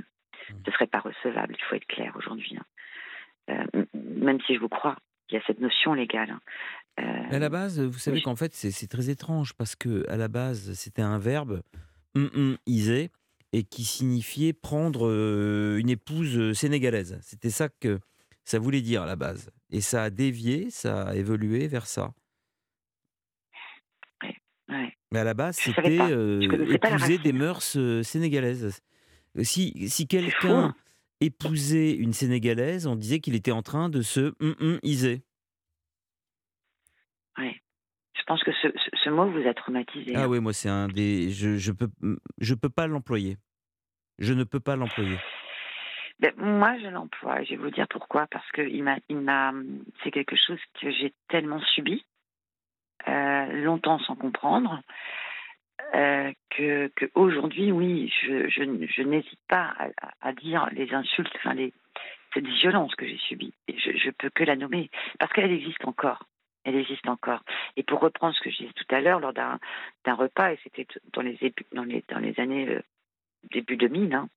[0.49, 0.53] Mmh.
[0.65, 2.57] Ce ne serait pas recevable, il faut être clair aujourd'hui.
[3.47, 3.63] Hein.
[3.93, 4.97] même si je vous crois,
[5.29, 6.31] il y a cette notion légale.
[6.97, 7.25] Hein.
[7.31, 10.73] à la base, vous savez qu'en fait, c'est très étrange parce que à la base,
[10.73, 11.61] c'était un verbe
[12.65, 13.11] iser
[13.53, 15.09] et qui signifiait prendre
[15.77, 17.19] une épouse sénégalaise.
[17.21, 17.99] C'était ça que
[18.43, 19.49] ça voulait dire à la base.
[19.69, 22.13] Et ça a dévié, ça a évolué vers ça.
[25.11, 28.81] Mais à la base, c'était euh, épouser des mœurs sénégalaises.
[29.43, 30.75] Si, si quelqu'un hein.
[31.21, 35.21] épousait une sénégalaise, on disait qu'il était en train de se hum iser.
[38.23, 38.69] Je pense que ce,
[39.03, 40.13] ce, mot vous a traumatisé.
[40.15, 41.29] Ah oui, moi, c'est un des.
[41.29, 41.89] Je, je peux,
[42.39, 43.35] je peux pas l'employer.
[44.17, 45.17] Je ne peux pas l'employer.
[46.19, 47.43] Ben, moi, je l'emploie.
[47.43, 48.25] Je vais vous dire pourquoi.
[48.27, 49.51] Parce que il m'a, il m'a,
[50.01, 52.05] c'est quelque chose que j'ai tellement subi,
[53.09, 54.79] euh, longtemps sans comprendre,
[55.93, 59.89] euh, que, que, aujourd'hui, oui, je, je, je n'hésite pas à,
[60.21, 61.73] à, dire les insultes, enfin les,
[62.33, 63.53] cette violence que j'ai subie.
[63.67, 66.23] Et je, je peux que la nommer parce qu'elle existe encore.
[66.63, 67.41] Elle existe encore.
[67.75, 69.59] Et pour reprendre ce que je disais tout à l'heure lors d'un,
[70.05, 71.37] repas, et c'était dans les,
[71.73, 72.81] dans les, dans les années euh,
[73.51, 74.29] début 2000, hein,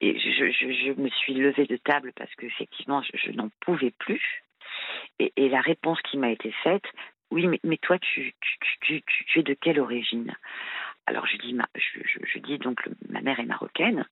[0.00, 4.42] et je, me suis levée de table parce qu'effectivement, je, je n'en pouvais plus.
[5.18, 6.84] Et, la réponse qui m'a été faite,
[7.30, 8.34] oui, mais, toi, tu,
[8.80, 9.02] tu,
[9.36, 10.34] es de quelle origine?
[11.06, 14.06] Alors je dis, ma, je, dis donc, ma mère est marocaine.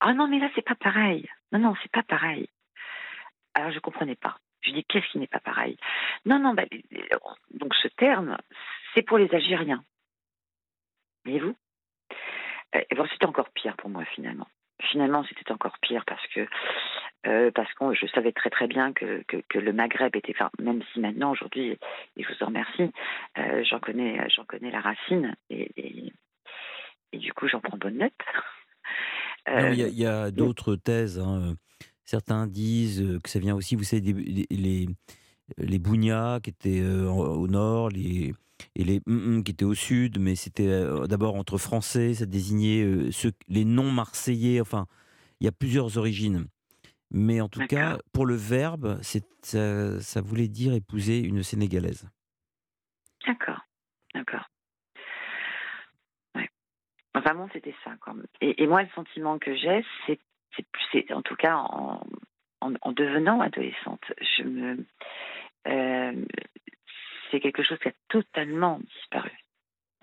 [0.00, 1.28] Ah non, mais là, c'est pas pareil.
[1.52, 2.48] Non, non, c'est pas pareil.
[3.54, 4.36] Alors je comprenais pas.
[4.64, 5.76] Je dis, qu'est-ce qui n'est pas pareil?
[6.24, 6.64] Non, non, bah,
[7.52, 8.36] donc ce terme,
[8.94, 9.84] c'est pour les Algériens.
[11.24, 11.54] Voyez-vous?
[12.90, 14.48] Et bon, c'était encore pire pour moi finalement.
[14.90, 16.46] Finalement, c'était encore pire parce que
[17.26, 20.82] euh, parce que je savais très très bien que, que, le Maghreb était, enfin, même
[20.92, 21.78] si maintenant aujourd'hui,
[22.16, 22.90] et je vous en remercie,
[23.38, 26.12] euh, j'en connais j'en connais la racine et,
[27.12, 28.12] et, du coup j'en prends bonne note.
[29.46, 31.18] il y a, d'autres thèses.
[31.20, 31.54] Hein.
[32.04, 34.88] Certains disent que ça vient aussi, vous savez, les, les,
[35.58, 38.34] les qui étaient euh, au nord, les
[38.76, 43.10] et les qui étaient au sud, mais c'était euh, d'abord entre français, ça désignait euh,
[43.10, 44.86] ceux, les non-marseillais, enfin,
[45.40, 46.46] il y a plusieurs origines.
[47.10, 52.08] Mais en tout cas, pour le verbe, ça, ça, voulait dire épouser une Sénégalaise.
[53.26, 53.60] D'accord,
[54.14, 54.48] d'accord.
[57.16, 57.92] Enfin bon, c'était ça.
[58.40, 60.18] Et, moi, le sentiment que j'ai, c'est,
[61.10, 62.00] en tout cas en,
[62.60, 64.86] en, devenant adolescente, je me,
[65.66, 66.24] euh,
[67.30, 69.32] c'est quelque chose qui a totalement disparu.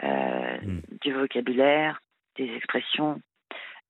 [0.03, 0.81] Euh, hmm.
[1.01, 2.01] Du vocabulaire,
[2.35, 3.21] des expressions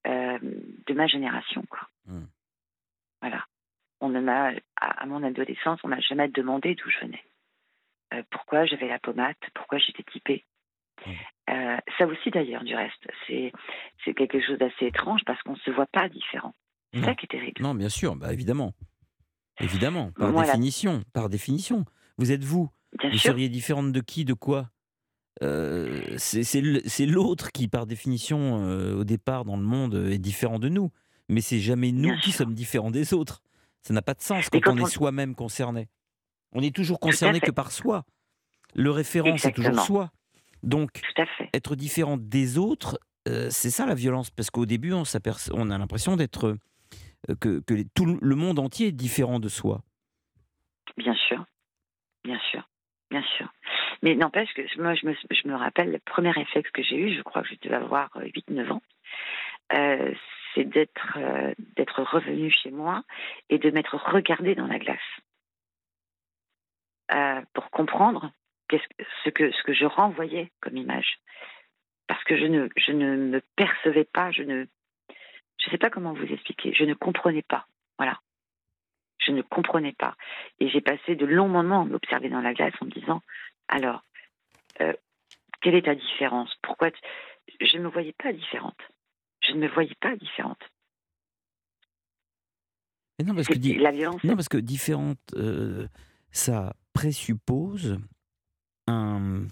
[0.07, 1.63] euh, de ma génération.
[1.69, 1.87] Quoi.
[2.05, 2.25] Hmm.
[3.21, 3.45] Voilà.
[4.01, 7.23] On en a, à, mon adolescence, on m'a jamais demandé d'où je venais.
[8.29, 10.43] Pourquoi j'avais la pommade, pourquoi j'étais typée.
[11.05, 11.77] Hmm.
[11.97, 13.51] ça aussi d'ailleurs, du reste, c'est
[14.05, 16.53] c'est quelque chose d'assez étrange parce qu'on ne se voit pas différent.
[16.93, 17.61] C'est ça qui est terrible.
[17.61, 18.73] Non, bien sûr, bah évidemment.
[19.59, 21.85] Évidemment, par définition, par définition.
[22.17, 22.69] Vous êtes vous,
[23.03, 24.69] vous seriez différente de qui, de quoi?
[25.43, 30.69] Euh, C'est l'autre qui, par définition, euh, au départ dans le monde, est différent de
[30.69, 30.91] nous.
[31.29, 33.41] Mais c'est jamais nous qui sommes différents des autres.
[33.81, 35.87] Ça n'a pas de sens quand, on, est soi-même concerné.
[36.51, 38.05] On est toujours concerné que par soi.
[38.75, 40.11] Le référent, c'est toujours soi.
[40.63, 41.01] Donc,
[41.53, 44.29] être différent des autres, euh, c'est ça la violence.
[44.29, 45.03] Parce qu'au début, on,
[45.53, 46.57] on a l'impression d'être.
[47.39, 49.81] que, que tout le monde entier est différent de soi.
[50.97, 51.45] Bien sûr.
[52.23, 52.67] Bien sûr.
[53.09, 53.47] Bien sûr.
[54.01, 57.15] Mais n'empêche que moi, je me, je me rappelle le premier réflexe que j'ai eu,
[57.15, 58.81] je crois que je devais avoir 8-9 euh, ans,
[59.73, 60.13] euh,
[60.53, 63.03] c'est d'être euh, d'être revenu chez moi
[63.49, 64.99] et de m'être regardé dans la glace
[67.13, 68.31] euh, pour comprendre
[69.23, 71.19] ce que ce que je renvoyais comme image,
[72.07, 74.65] parce que je ne je ne me percevais pas, je ne
[75.63, 78.19] je sais pas comment vous expliquer, je ne comprenais pas, voilà.
[79.19, 80.15] Je ne comprenais pas.
[80.59, 83.21] Et j'ai passé de longs moments à m'observer dans la glace en me disant,
[83.67, 84.03] alors,
[84.81, 84.93] euh,
[85.61, 86.51] quelle est ta différence?
[86.63, 86.89] Pourquoi
[87.59, 88.79] Je ne me voyais pas différente.
[89.41, 90.59] Je ne me voyais pas différente.
[93.23, 94.23] non, parce que la violence.
[94.23, 95.87] Non, parce que différente, euh,
[96.31, 97.99] ça présuppose
[98.87, 99.45] un,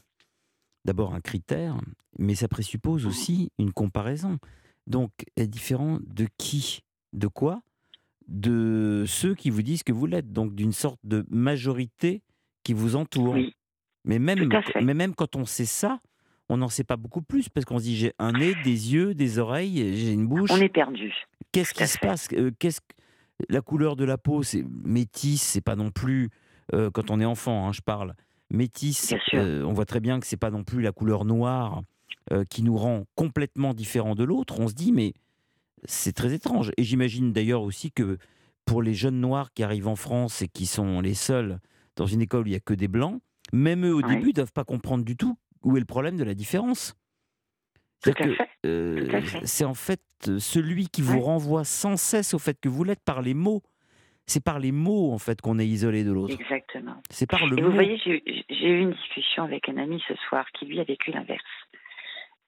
[0.85, 1.77] d'abord un critère,
[2.17, 3.07] mais ça présuppose mmh.
[3.07, 4.37] aussi une comparaison.
[4.87, 6.81] Donc, est différent de qui
[7.13, 7.61] De quoi
[8.27, 12.21] De ceux qui vous disent que vous l'êtes, donc d'une sorte de majorité
[12.63, 13.33] qui vous entoure.
[13.33, 13.55] Oui.
[14.05, 14.49] Mais même,
[14.81, 15.99] mais même quand on sait ça,
[16.47, 19.13] on n'en sait pas beaucoup plus parce qu'on se dit j'ai un nez, des yeux,
[19.13, 20.49] des oreilles, j'ai une bouche.
[20.51, 21.13] On est perdu.
[21.51, 22.27] Qu'est-ce qui se passe?
[22.33, 22.79] Euh, Qu'est-ce
[23.49, 26.29] la couleur de la peau, c'est métisse, c'est pas non plus
[26.73, 28.13] euh, quand on est enfant, hein, je parle
[28.49, 29.13] métisse.
[29.33, 31.81] Euh, on voit très bien que c'est pas non plus la couleur noire
[32.51, 34.59] qui nous rend complètement différents de l'autre.
[34.59, 35.13] On se dit mais
[35.85, 36.71] c'est très étrange.
[36.77, 38.19] Et j'imagine d'ailleurs aussi que
[38.65, 41.59] pour les jeunes noirs qui arrivent en France et qui sont les seuls
[41.95, 43.19] dans une école où il y a que des blancs,
[43.51, 46.23] même eux, au début, ne doivent pas comprendre du tout où est le problème de
[46.23, 46.95] la différence.
[48.65, 52.83] Euh, c'est en fait euh, celui qui vous renvoie sans cesse au fait que vous
[52.83, 53.61] l'êtes par les mots.
[54.29, 56.33] C'est par les mots, en fait, qu'on est isolé de l'autre.
[56.33, 57.01] Exactement.
[57.09, 57.69] C'est par le Et mot.
[57.69, 61.11] Vous voyez, j'ai eu une discussion avec un ami ce soir qui, lui, a vécu
[61.11, 61.43] l'inverse.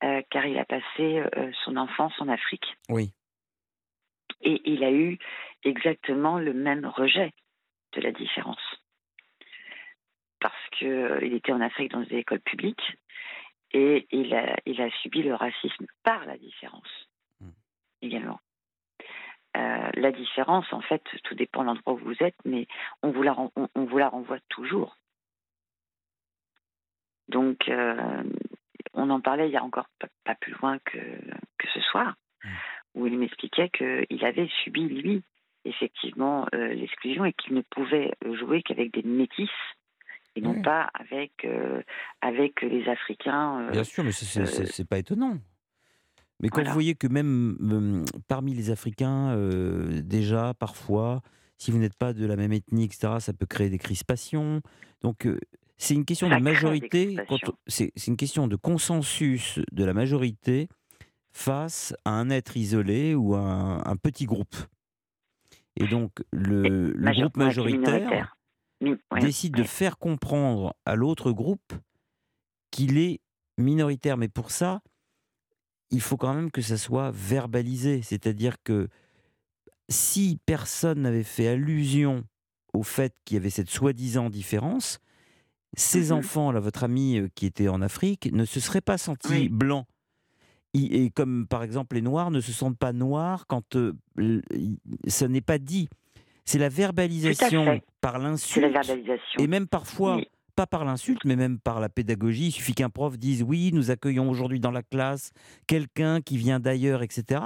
[0.03, 1.23] Euh, car il a passé
[1.63, 2.65] son enfance en Afrique.
[2.89, 3.13] Oui.
[4.41, 5.19] Et il a eu
[5.63, 7.31] exactement le même rejet
[7.93, 8.81] de la différence
[10.41, 12.97] parce qu'il euh, était en Afrique dans des écoles publiques
[13.71, 17.07] et il a, il a subi le racisme par la différence
[17.39, 17.51] hmm.
[18.01, 18.39] également.
[19.57, 22.67] Euh, la différence, en fait, tout dépend de l'endroit où vous êtes, mais
[23.03, 24.97] on vous la, on, vous la renvoie toujours.
[27.27, 28.23] Donc, euh,
[28.93, 29.87] on en parlait il y a encore
[30.23, 32.49] pas, plus loin que, que ce soir, hmm.
[32.95, 35.23] où il m'expliquait qu'il avait subi, lui,
[35.65, 39.49] effectivement, l'exclusion et qu'il ne pouvait jouer qu'avec des métisses
[40.35, 41.81] et non pas avec, euh,
[42.21, 43.67] avec les Africains.
[43.67, 45.37] Euh, Bien sûr, mais c'est n'est euh, pas étonnant.
[46.41, 49.35] Mais quand vous voyez que même parmi les Africains,
[50.03, 51.21] déjà, parfois,
[51.57, 54.61] si vous n'êtes pas de la même ethnie, etc., ça peut créer des crispations.
[55.01, 55.27] Donc,
[55.77, 57.17] c'est une question de majorité,
[57.67, 60.67] c'est une question de consensus de la majorité
[61.31, 64.55] face à un être isolé ou à un, petit groupe.
[65.75, 68.37] Et donc, le, le groupe majoritaire
[69.19, 71.73] décide de faire comprendre à l'autre groupe
[72.71, 73.21] qu'il est
[73.57, 74.17] minoritaire.
[74.17, 74.81] Mais pour ça,
[75.91, 78.01] il faut quand même que ça soit verbalisé.
[78.01, 78.87] C'est-à-dire que
[79.89, 82.23] si personne n'avait fait allusion
[82.73, 84.99] au fait qu'il y avait cette soi-disant différence,
[85.75, 88.97] ces mmh enfants, là, votre ami euh, qui était en Afrique, ne se seraient pas
[88.97, 89.85] sentis blancs.
[90.73, 93.91] Et comme par exemple les Noirs ne se sentent pas noirs quand euh,
[95.05, 95.89] ce n'est pas dit.
[96.45, 98.73] C'est la verbalisation par l'insulte.
[99.37, 100.21] Et même parfois,
[100.51, 102.47] pas par l'insulte, mais même par la pédagogie.
[102.47, 105.31] Il suffit qu'un prof dise Oui, nous accueillons aujourd'hui dans la classe
[105.67, 107.41] quelqu'un qui vient d'ailleurs, etc.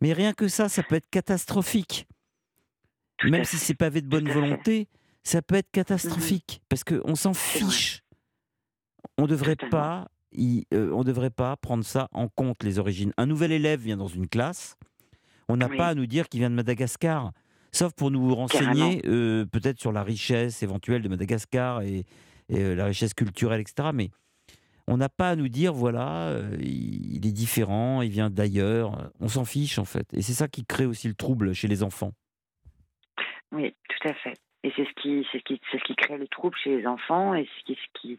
[0.00, 2.06] Mais rien que ça, ça peut être catastrophique.
[3.24, 4.88] même si c'est pavé de bonne volonté,
[5.24, 6.62] ça peut être catastrophique.
[6.68, 8.02] Parce qu'on s'en fiche.
[9.16, 10.08] On ne devrait pas.
[10.74, 13.12] Euh, on devrait pas prendre ça en compte, les origines.
[13.16, 14.76] Un nouvel élève vient dans une classe,
[15.48, 17.32] on n'a pas à nous dire qu'il vient de Madagascar
[17.72, 22.04] sauf pour nous renseigner euh, peut-être sur la richesse éventuelle de Madagascar et,
[22.52, 23.90] euh, la richesse culturelle, etc.
[23.92, 24.10] Mais
[24.86, 29.10] on n'a pas à nous dire, voilà, euh, il est différent, il vient d'ailleurs.
[29.20, 30.06] On s'en fiche, en fait.
[30.12, 32.12] Et c'est ça qui crée aussi le trouble chez les enfants.
[33.52, 34.34] Oui, tout à fait.
[34.64, 37.72] Et c'est ce qui, c'est ce qui, crée le trouble chez les enfants et ce
[37.94, 38.18] qui,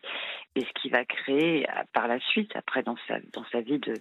[0.55, 3.93] et ce qui va créer par la suite, après dans sa, dans sa vie de,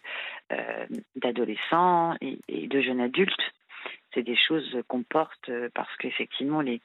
[1.16, 3.42] d'adolescent et, et, de jeune adulte,
[4.14, 6.80] c'est des choses qu'on porte euh, parce qu'effectivement, les,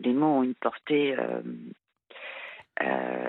[0.00, 1.42] les mots ont une portée, euh,
[2.82, 3.28] euh,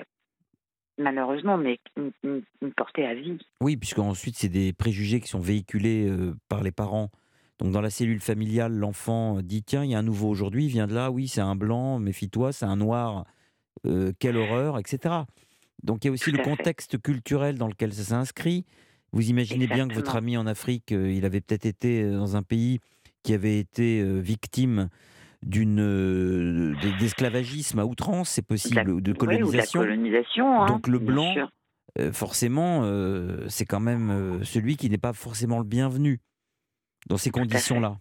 [0.98, 2.42] malheureusement, mais une,
[2.76, 3.38] portée à vie.
[3.60, 6.10] Oui, puisqu'ensuite, c'est des préjugés qui sont véhiculés
[6.48, 7.10] par les parents.
[7.58, 10.70] Donc, dans la cellule familiale, l'enfant dit Tiens, il y a un nouveau aujourd'hui, il
[10.70, 13.24] vient de là, oui, c'est un blanc, méfie-toi, c'est un noir,
[14.18, 15.14] quelle horreur, etc.
[15.82, 18.64] Donc, il y a aussi le contexte culturel dans lequel ça s'inscrit.
[19.12, 22.80] Vous imaginez bien que votre ami en Afrique, il avait peut-être été dans un pays
[23.26, 24.88] qui avait été euh, victime
[25.42, 29.80] d'une euh, d'esclavagisme à outrance, c'est possible, de colonisation.
[29.80, 31.34] colonisation hein, Donc le blanc,
[31.98, 32.82] euh, forcément,
[33.48, 36.20] c'est quand même celui qui n'est pas forcément le bienvenu.
[37.08, 37.98] dans ces conditions-là.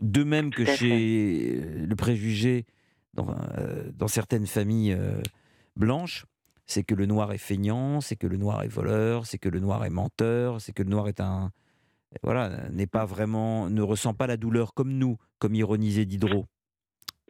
[0.00, 2.66] De même que chez le préjugé
[3.14, 3.34] dans,
[3.94, 4.96] dans certaines familles
[5.74, 6.26] blanches,
[6.66, 9.58] c'est que le noir est feignant, c'est que le noir est voleur, c'est que le
[9.58, 11.50] noir est menteur, c'est que le noir est un
[12.22, 16.46] voilà n'est pas vraiment ne ressent pas la douleur comme nous, comme ironisait Diderot.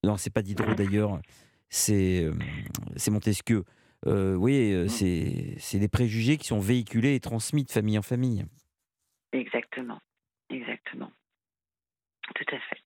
[0.04, 1.20] Non, c'est pas Diderot d'ailleurs,
[1.68, 2.28] c'est
[3.08, 3.64] Montesquieu.
[4.06, 4.88] Euh, oui, mmh.
[4.88, 8.44] c'est des préjugés qui sont véhiculés et transmis de famille en famille.
[9.32, 10.00] Exactement,
[10.50, 11.10] exactement,
[12.34, 12.82] tout à fait.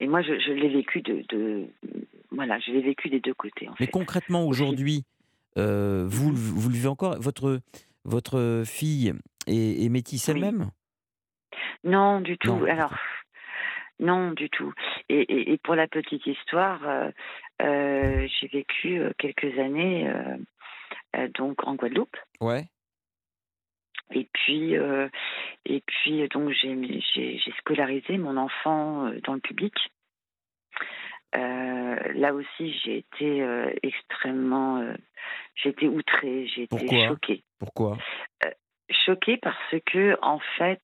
[0.00, 1.68] Et moi, je, l'ai vécu de,
[2.32, 3.68] voilà, je l'ai vécu des deux côtés.
[3.78, 5.04] Mais concrètement, aujourd'hui,
[5.56, 7.60] euh, vous, vous le vivez encore Votre,
[8.04, 9.12] votre fille
[9.46, 10.70] est, métisse elle-même?
[11.84, 12.64] Non, du tout.
[12.68, 12.94] Alors,
[13.98, 14.72] non, du tout.
[15.08, 17.10] Et, pour la petite histoire, euh,
[17.62, 20.10] euh, j'ai vécu quelques années
[21.34, 22.16] donc en Guadeloupe.
[22.40, 22.64] Ouais.
[24.14, 24.74] Et puis,
[25.64, 29.74] et puis donc j'ai scolarisé mon enfant dans le public.
[31.34, 34.94] Euh, là aussi, j'ai été euh, extrêmement, euh,
[35.54, 37.42] j'ai été outrée, j'ai été choquée.
[37.58, 37.96] Pourquoi?
[38.90, 40.82] Choquée parce que en fait,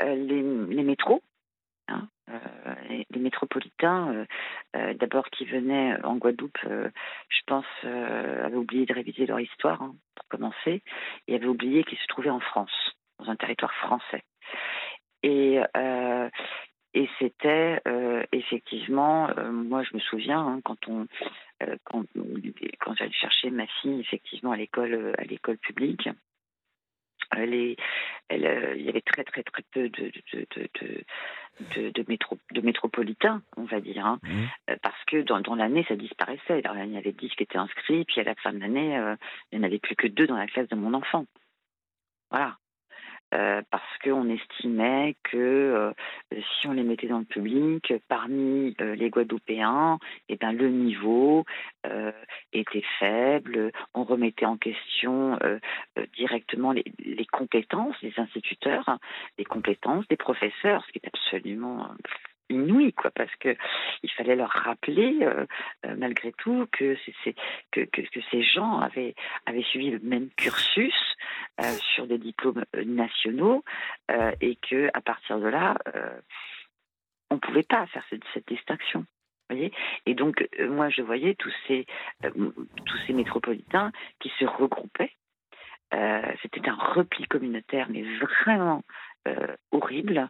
[0.00, 1.22] les, les, métros,
[1.88, 2.08] hein,
[2.88, 4.26] les, métropolitains,
[4.74, 10.28] d'abord qui venaient en Guadeloupe, je pense, avaient oublié de réviser leur histoire hein, pour
[10.28, 10.82] commencer,
[11.26, 14.22] et avaient oublié qu'ils se trouvaient en France, dans un territoire français.
[15.22, 22.04] Et c'était euh, effectivement, euh, moi je me souviens hein, quand euh, quand,
[22.96, 26.08] j'allais chercher ma fille effectivement à l'école publique,
[27.36, 27.76] les,
[28.28, 30.68] elle, il y avait très très très peu de de, de,
[31.74, 34.74] de, de, métro, de métropolitains, on va dire, hein, mmh.
[34.82, 36.62] parce que dans, dans l'année ça disparaissait.
[36.64, 38.94] Alors, il y avait 10 qui étaient inscrits, puis à la fin de l'année,
[39.52, 41.26] il n'y en avait plus que deux dans la classe de mon enfant.
[42.30, 42.56] Voilà.
[43.34, 45.92] Euh, parce qu'on estimait que euh,
[46.32, 49.98] si on les mettait dans le public, parmi euh, les Guadeloupéens,
[50.30, 51.44] eh ben, le niveau
[52.52, 55.38] était faible, on remettait en question
[56.14, 56.84] directement les,
[57.32, 58.98] compétences des instituteurs,
[59.38, 61.88] les compétences des professeurs, ce qui est absolument
[62.48, 63.56] inouï, quoi, parce que
[64.02, 65.46] il fallait leur rappeler, euh,
[65.86, 66.96] euh, malgré tout, que,
[67.72, 69.14] que, ces gens avaient,
[69.46, 70.94] avaient suivi le même cursus
[71.60, 73.64] euh, sur des diplômes nationaux
[74.40, 75.76] et que à partir de là,
[77.30, 79.04] on ne pouvait pas faire cette, cette distinction.
[79.50, 79.72] Voyez
[80.06, 81.86] et donc, moi, je voyais tous ces,
[82.22, 85.12] tous ces métropolitains qui se regroupaient.
[86.42, 88.82] C'était un repli communautaire, mais vraiment
[89.72, 90.28] horrible,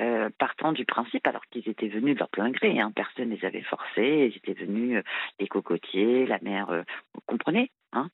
[0.00, 3.36] euh, partant du principe, alors qu'ils étaient venus de leur plein gré, hein, personne ne
[3.36, 5.02] les avait forcés, ils étaient venus, euh,
[5.38, 6.82] les cocotiers, la mer, euh,
[7.14, 8.08] vous comprenez hein,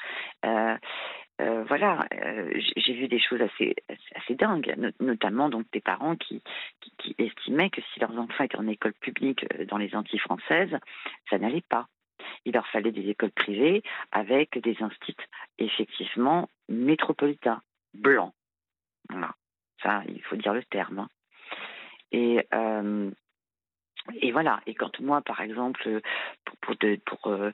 [1.68, 2.06] voilà,
[2.76, 3.74] j'ai vu des choses assez,
[4.14, 6.42] assez, dingues, notamment donc des parents qui,
[6.98, 10.74] qui, estimaient que si leurs enfants étaient en école publique dans les Antilles françaises,
[11.28, 11.88] ça n'allait pas.
[12.46, 15.26] Il leur fallait des écoles privées avec des instituts
[15.58, 17.60] effectivement métropolitains,
[17.94, 18.32] blancs.
[19.10, 19.34] Voilà.
[19.82, 21.00] Ça, il faut dire le terme.
[21.00, 21.08] Hein.
[22.12, 23.10] Et, euh,
[24.20, 24.60] et voilà.
[24.66, 26.00] Et quand moi, par exemple,
[26.60, 26.76] pour,
[27.26, 27.50] euh,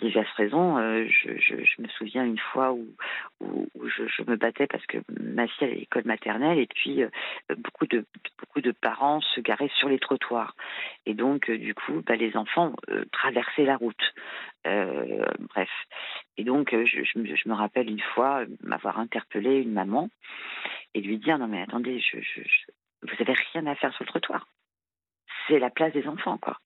[0.00, 2.86] diverses raisons, euh, je, me souviens une fois où,
[3.84, 7.02] je, me battais parce que ma fille allait à l'école maternelle et puis
[7.58, 10.54] beaucoup, de, parents se garaient sur les trottoirs.
[11.04, 12.72] Et donc, du coup, bah, les enfants
[13.12, 14.14] traversaient la route.
[14.64, 15.70] bref.
[16.38, 20.08] Et donc, je, me, rappelle une fois m'avoir interpellé une maman
[20.94, 22.18] et lui dire non mais attendez, je,
[23.02, 24.46] vous avez rien à faire sur le trottoir.
[25.46, 26.58] C'est la place des enfants, quoi.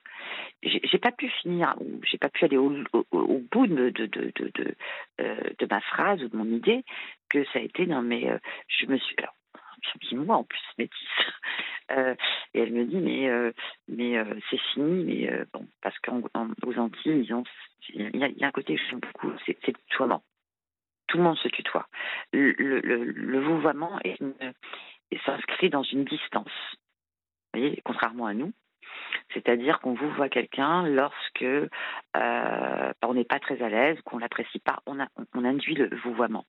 [0.63, 4.75] J'ai pas pu finir, j'ai pas pu aller au, bout de, de, de, de,
[5.21, 6.85] euh, de, ma phrase ou de mon idée,
[7.29, 9.35] que ça a été, non mais euh, je me suis, alors,
[10.13, 10.97] moi en plus métisse,
[11.91, 12.15] euh,
[12.55, 13.29] et elle me dit mais
[13.89, 14.17] mais
[14.49, 17.29] c'est fini, mais bon parce qu'aux Antilles
[17.91, 20.23] il y, a un côté que j'aime beaucoup, c'est le tutoiement.
[21.09, 21.87] Tout le monde se tutoie.
[22.33, 24.35] Le, le, le, le vouvoiement est une,
[25.25, 26.53] s'inscrit dans une distance.
[27.53, 28.53] Vous voyez, contrairement à nous.
[29.33, 34.59] C'est-à-dire qu'on vous voit quelqu'un lorsque euh, on n'est pas très à l'aise, qu'on l'apprécie
[34.59, 34.99] pas, on,
[35.45, 36.47] induit le vouvoiement.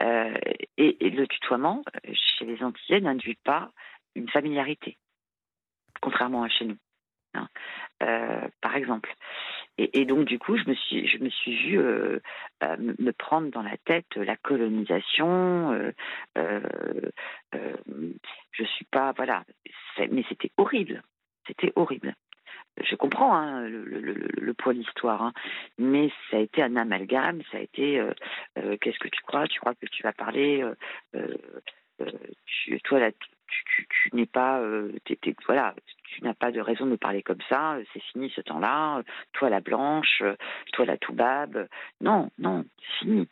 [0.00, 0.38] Euh,
[0.76, 1.82] et, le tutoiement,
[2.12, 3.70] chez les Antillais, n'induit pas
[4.14, 4.96] une familiarité,
[6.00, 6.78] contrairement à chez nous.
[7.34, 7.48] Hein.
[8.02, 9.12] Euh, par exemple.
[9.78, 12.20] Et, donc, du coup, je me suis, je me suis vue euh,
[12.60, 15.72] bah, me prendre dans la tête la colonisation.
[15.72, 15.92] Euh,
[16.38, 16.60] euh,
[18.52, 19.44] je suis pas, voilà,
[19.98, 21.02] mais c'était horrible.
[21.46, 22.14] C'était horrible.
[22.82, 25.32] Je comprends hein, le, poids de l'histoire, hein,
[25.78, 27.42] mais ça a été un amalgame.
[27.52, 28.02] Ça a été,
[28.80, 29.46] qu'est-ce que tu crois?
[29.46, 30.64] Tu crois que tu vas parler
[32.46, 33.10] tu, toi, là,
[33.48, 34.62] tu, n'es pas,
[35.46, 35.74] voilà,
[36.04, 37.78] tu n'as pas de raison de parler comme ça.
[37.92, 39.02] C'est fini ce temps-là.
[39.32, 40.22] Toi la blanche,
[40.72, 41.68] toi la toubab.
[42.00, 43.28] Non, non, c'est fini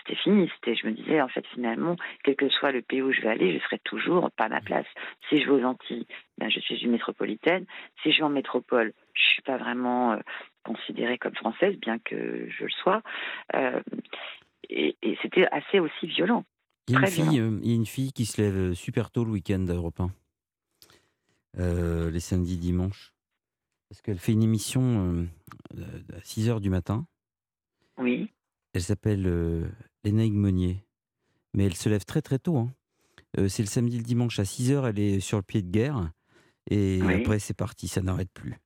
[0.00, 0.50] c'était fini.
[0.54, 3.28] C'était, je me disais, en fait, finalement, quel que soit le pays où je vais
[3.28, 4.86] aller, je serai toujours pas à ma place.
[5.28, 6.06] Si je vais aux Antilles,
[6.38, 7.66] ben, je suis une métropolitaine.
[8.02, 10.18] Si je vais en métropole, je suis pas vraiment euh,
[10.64, 13.02] considérée comme française, bien que je le sois.
[13.54, 13.80] Euh,
[14.68, 16.44] et, c'était assez aussi violent.
[16.88, 19.10] Il y, a une fille, euh, il y a une fille qui se lève super
[19.10, 20.00] tôt le week-end à Europe
[21.56, 23.14] 1, les samedis, dimanches,
[23.88, 25.28] parce qu'elle fait une émission
[25.76, 27.06] à 6 h du matin.
[27.98, 28.30] Oui.
[28.72, 29.70] Elle s'appelle
[30.04, 30.84] Lénaïque Monnier.
[31.54, 32.56] Mais elle se lève très très tôt.
[32.56, 32.72] Hein.
[33.38, 35.70] Euh, c'est le samedi, le dimanche à 6 h elle est sur le pied de
[35.70, 36.10] guerre.
[36.70, 38.56] Et après, c'est parti, ça n'arrête plus.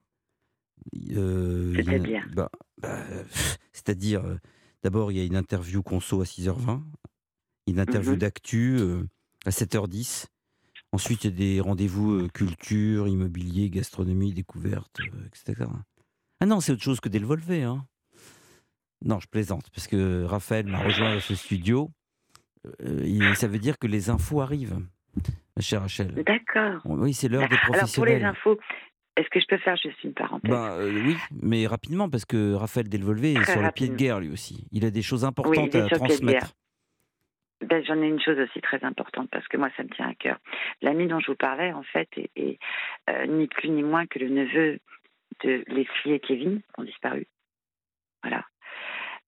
[1.12, 3.02] Euh, C'est-à-dire bah, bah,
[3.72, 4.36] C'est-à-dire, euh,
[4.82, 6.82] d'abord, il y a une interview conso à 6h20,
[7.66, 8.18] une interview mhm.
[8.18, 8.78] d'actu
[9.46, 10.26] à 7h10.
[10.92, 15.66] Ensuite, il y a des rendez-vous culture, immobilier, gastronomie, découverte, etc.
[16.40, 17.20] Ah non, c'est autre chose que des
[17.62, 17.86] Hein.
[19.04, 21.90] Non, je plaisante, parce que Raphaël m'a rejoint dans ce studio.
[22.82, 24.78] Euh, ça veut dire que les infos arrivent,
[25.56, 26.14] ma chère Rachel.
[26.24, 26.80] D'accord.
[26.84, 28.22] Oui, c'est l'heure des professionnels.
[28.22, 28.60] Alors pour les infos,
[29.16, 30.50] est-ce que je peux faire juste une parenthèse?
[30.50, 34.20] Bah, euh, Oui, mais rapidement, parce que Raphaël Delvolvé est sur le pied de guerre
[34.20, 34.66] lui aussi.
[34.72, 36.54] Il a des choses importantes à transmettre.
[37.60, 40.14] Ben, J'en ai une chose aussi très importante parce que moi ça me tient à
[40.14, 40.38] cœur.
[40.82, 42.58] L'ami dont je vous parlais en fait est,
[43.08, 44.78] euh, ni plus ni moins que le neveu
[45.42, 47.26] de les filles Kevin qui ont disparu.
[48.22, 48.44] Voilà.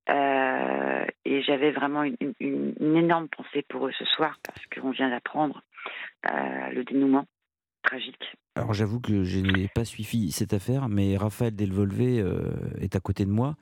[0.09, 5.62] Euh, et j'avais vraiment une, énorme pensée pour eux ce soir parce qu'on vient d'apprendre
[6.31, 7.27] euh, le dénouement
[7.83, 8.37] tragique.
[8.55, 12.24] Alors j'avoue que je n'ai pas suivi cette affaire, mais Raphaël Delvolvé
[12.81, 13.57] est à côté de moi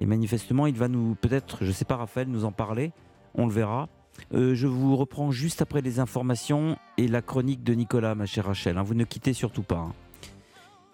[0.00, 2.92] et manifestement il va nous peut-être, je ne sais pas Raphaël, nous en parler,
[3.34, 3.88] on le verra.
[4.32, 8.78] Je vous reprends juste après les informations et la chronique de Nicolas, ma chère Rachel.
[8.78, 8.82] Hein.
[8.82, 9.78] vous ne quittez surtout pas.
[9.78, 9.92] Hein.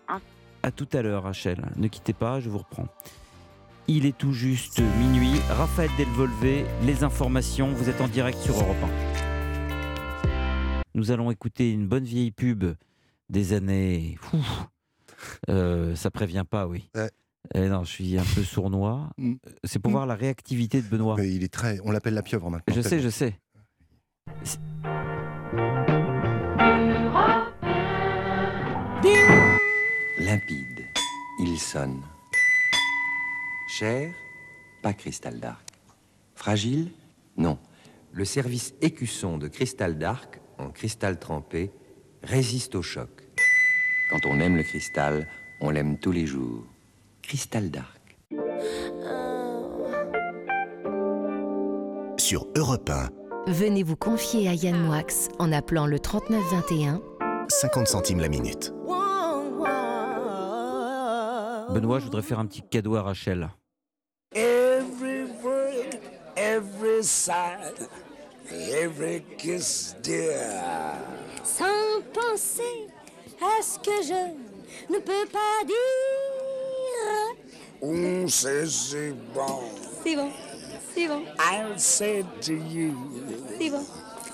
[0.08, 0.20] Hein
[0.62, 1.64] à tout à l'heure, Rachel.
[1.76, 2.88] Ne quittez pas, je vous reprends.
[3.88, 5.38] Il est tout juste minuit.
[5.48, 9.16] Raphaël Delvolvé, les informations, vous êtes en direct sur Europe 1.
[10.96, 12.64] Nous allons écouter une bonne vieille pub
[13.30, 14.18] des années.
[15.48, 16.90] Euh, ça prévient pas, oui.
[17.54, 19.10] Eh non, je suis un peu sournois.
[19.18, 19.34] Mm.
[19.64, 19.94] C'est pour mm.
[19.94, 21.16] voir la réactivité de Benoît.
[21.18, 21.78] Mais il est très.
[21.84, 22.74] On l'appelle la pieuvre maintenant.
[22.74, 23.38] Je sais, je sais.
[30.20, 30.86] Limpide.
[31.40, 32.02] Il sonne.
[33.68, 34.10] Cher,
[34.82, 35.68] pas Cristal Dark.
[36.34, 36.90] Fragile
[37.36, 37.58] Non.
[38.12, 41.70] Le service écusson de Cristal Dark, en cristal trempé,
[42.22, 43.10] résiste au choc.
[44.10, 45.28] Quand on aime le cristal,
[45.60, 46.64] on l'aime tous les jours.
[47.26, 48.16] Cristal Dark.
[52.18, 53.08] Sur Europe 1.
[53.48, 55.02] Venez vous confier à Yann Moix
[55.40, 57.00] en appelant le 3921.
[57.48, 58.72] 50 centimes la minute.
[61.70, 63.48] Benoît, je voudrais faire un petit cadeau à Rachel.
[66.36, 67.88] every side,
[68.50, 70.94] every kiss, dear.
[71.42, 72.86] Sans penser
[73.40, 76.15] à ce que je ne peux pas dire.
[78.28, 79.60] Sait c'est bon.
[80.04, 80.30] C'est bon,
[80.94, 81.22] c'est bon.
[81.38, 82.94] I'll say to you.
[83.58, 83.84] C'est bon,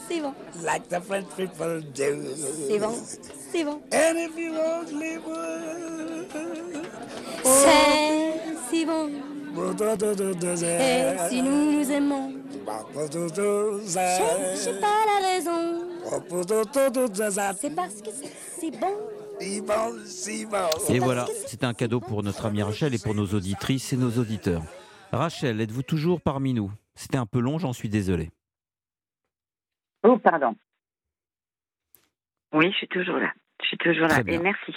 [0.09, 0.35] c'est bon.
[0.63, 2.25] Like the French people do.
[2.69, 2.95] C'est bon,
[3.53, 3.81] c'est bon.
[3.93, 6.29] And if you only would.
[7.45, 9.11] C'est si bon.
[10.55, 12.33] Et si nous nous aimons,
[13.87, 15.63] cherche pas la raison.
[17.61, 18.11] C'est parce que
[18.59, 18.97] c'est bon.
[20.89, 24.11] Et voilà, c'était un cadeau pour notre amie Rachel et pour nos auditrices et nos
[24.11, 24.63] auditeurs.
[25.11, 26.71] Rachel, êtes-vous toujours parmi nous?
[26.95, 28.31] C'était un peu long, j'en suis désolé.
[30.05, 30.55] Oh, pardon.
[32.53, 33.33] Oui, je suis toujours là.
[33.63, 34.21] Je suis toujours là.
[34.27, 34.75] Et merci.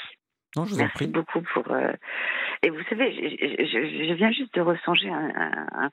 [0.55, 1.07] Non, je vous merci en prie.
[1.07, 1.69] beaucoup pour.
[1.71, 1.91] Euh,
[2.63, 5.89] et vous savez, je, viens juste de ressonger à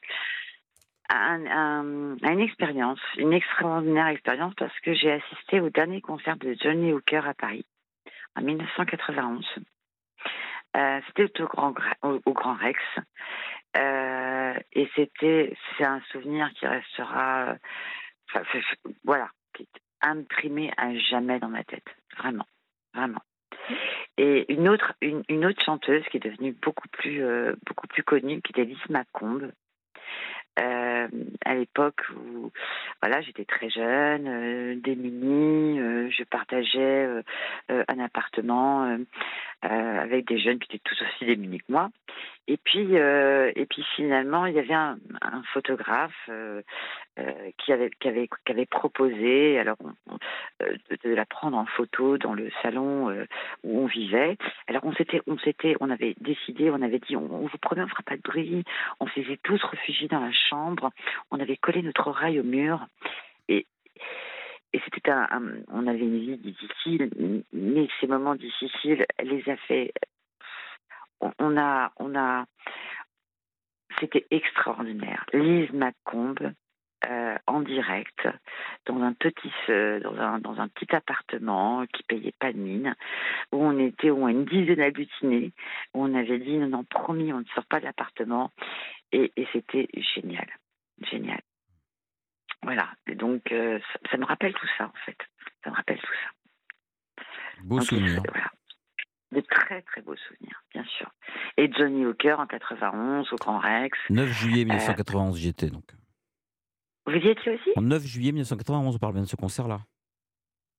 [1.43, 7.27] une expérience, une extraordinaire expérience, parce que j'ai assisté au dernier concert de Johnny Hooker
[7.27, 7.67] à Paris
[8.37, 9.47] en 1991.
[10.77, 12.81] Euh, c'était au Grand, Rex.
[13.77, 17.57] Euh, et c'était, c'est un souvenir qui restera,
[19.05, 21.85] voilà, qui est imprimé à jamais dans ma tête.
[22.17, 22.47] Vraiment,
[22.95, 23.23] vraiment.
[24.19, 28.43] Et une autre, une, autre chanteuse qui est devenue beaucoup plus, euh, beaucoup plus connue,
[28.43, 29.53] qui était Lise Macombe.
[30.59, 31.09] Euh,
[31.47, 32.51] à l'époque où
[33.01, 35.79] voilà j'étais très jeune, euh, démunie,
[36.11, 37.09] je partageais
[37.69, 38.99] un appartement
[39.65, 41.91] euh, avec des jeunes qui étaient tout aussi démunis que moi.
[42.49, 46.61] Et puis, euh, et puis finalement, il y avait un, un photographe euh,
[47.21, 50.19] euh, qui, avait, qui, avait, qui avait proposé alors, on-
[50.63, 53.27] euh, de, la prendre en photo dans le salon euh,
[53.63, 54.37] où on vivait.
[54.67, 57.83] Alors on s'était, on s'était, on avait décidé, on avait dit, on, on vous promet,
[57.83, 58.65] on fera pas de bruit.
[58.99, 60.91] On s'était tous réfugiés dans la chambre.
[61.31, 62.85] On avait collé notre oreille au mur.
[63.49, 63.67] Et,
[64.73, 65.29] et c'était un,
[65.69, 67.11] on avait une vie difficile,
[67.53, 69.93] mais ces moments difficiles, les a fait.
[71.39, 72.47] On, a, on a,
[74.01, 75.25] c'était extraordinaire.
[75.33, 76.53] Lise Macombe,
[77.07, 78.29] euh, en direct,
[78.87, 82.97] dans un petit, dans un, dans un petit appartement qui payait pas de mine,
[83.53, 85.53] où on était au moins une dizaine d'aglutinés,
[85.95, 88.51] où on avait dit non, non, promis, on ne sort pas de l'appartement,
[89.13, 90.49] et c'était génial,
[91.03, 91.43] génial.
[92.65, 95.17] Voilà, et donc euh, ça, ça me rappelle tout ça en fait,
[95.65, 97.25] ça me rappelle tout ça.
[97.65, 98.23] Beau Donc, souvenir.
[98.29, 98.51] Voilà.
[99.33, 101.11] De très très beaux souvenirs, bien sûr.
[101.57, 103.99] Et Johnny Hooker en 91 au Grand Rex.
[104.11, 105.85] 9 Euh, juillet 1991, j'y étais donc.
[107.07, 107.71] Vous y étiez aussi?
[107.77, 109.81] En 9 juillet 1991, on parle bien de ce concert-là.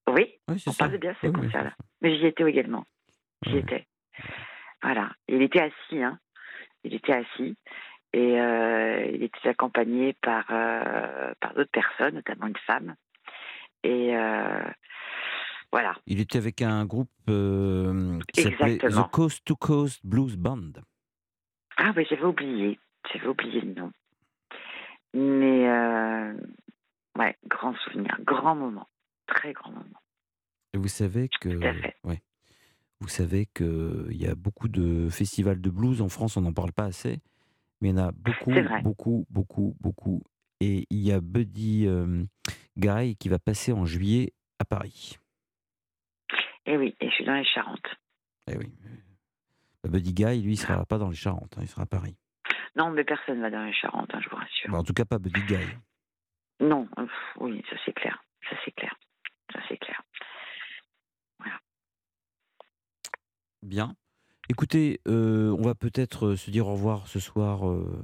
[0.07, 0.71] Oui, on ça.
[0.77, 1.73] parle bien de ce Oui, oui, concert-là.
[2.01, 2.85] Mais j'y étais également.
[3.45, 3.87] J'y étais.
[4.83, 5.11] Voilà.
[5.27, 6.19] Il était assis, hein.
[6.83, 7.57] Il était assis.
[8.13, 12.95] Et euh, il était accompagné par, euh, par d'autres personnes, notamment une femme.
[13.83, 14.63] Et euh,
[15.71, 15.95] voilà.
[16.05, 18.77] Il était avec un groupe qui s'appelait.
[18.77, 20.73] The Coast to Coast Blues Band.
[21.77, 22.79] Ah oui, j'avais oublié.
[23.11, 23.91] J'avais oublié le nom.
[25.15, 25.67] Mais
[27.17, 28.87] ouais, grand souvenir, grand moment,
[29.27, 30.01] très grand moment.
[30.73, 31.95] Et vous savez que, Tout à fait.
[32.03, 32.21] ouais,
[32.99, 36.37] vous savez que il y a beaucoup de festivals de blues en France.
[36.37, 37.19] On n'en parle pas assez,
[37.83, 40.23] mais il y en a beaucoup, beaucoup, beaucoup, beaucoup.
[40.61, 42.23] Et il y a Buddy euh,
[42.77, 45.19] Guy qui va passer en juillet à Paris.
[46.65, 47.93] Et oui, et je suis dans les Charentes.
[48.49, 48.71] Eh oui.
[49.85, 52.15] Euh, Buddy Guy, lui, il sera pas dans les Charentes, hein, il sera à Paris.
[52.77, 54.71] Non, mais personne va dans les Charentes, hein, je vous rassure.
[54.71, 55.67] Bah, en tout cas, pas Buddy Guy.
[56.61, 58.23] Non, euh, pff, oui, ça c'est clair.
[58.49, 58.95] Ça c'est clair.
[59.51, 60.01] Ça c'est clair.
[63.61, 63.95] Bien.
[64.49, 67.67] Écoutez, euh, on va peut-être euh, se dire au revoir ce soir.
[67.69, 68.03] euh,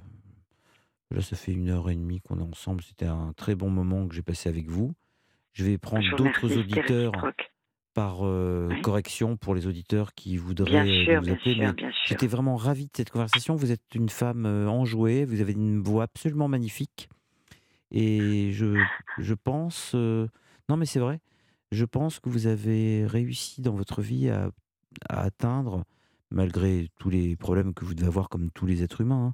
[1.12, 2.84] Là, ça fait une heure et demie qu'on est ensemble.
[2.84, 4.94] C'était un très bon moment que j'ai passé avec vous.
[5.54, 7.52] Je vais prendre Je vous d'autres c'était auditeurs réciproque.
[7.96, 8.82] par euh, Oui.
[8.82, 11.56] correction pour les auditeurs qui voudraient Bien euh, sûr, bien appeler.
[11.56, 12.06] sûr, mais bien sûr.
[12.08, 13.56] J'étais vraiment ravi de cette conversation.
[13.56, 17.10] Vous êtes une femme euh, enjouée, vous avez une voix absolument magnifique.
[17.92, 18.86] Et je,
[19.18, 19.94] je pense.
[19.96, 20.28] euh,
[20.70, 21.20] non, mais c'est vrai.
[21.72, 24.52] Je pense que vous avez réussi dans votre vie à,
[25.10, 25.84] à atteindre,
[26.32, 29.34] malgré tous les problèmes que vous devez avoir comme tous les êtres humains,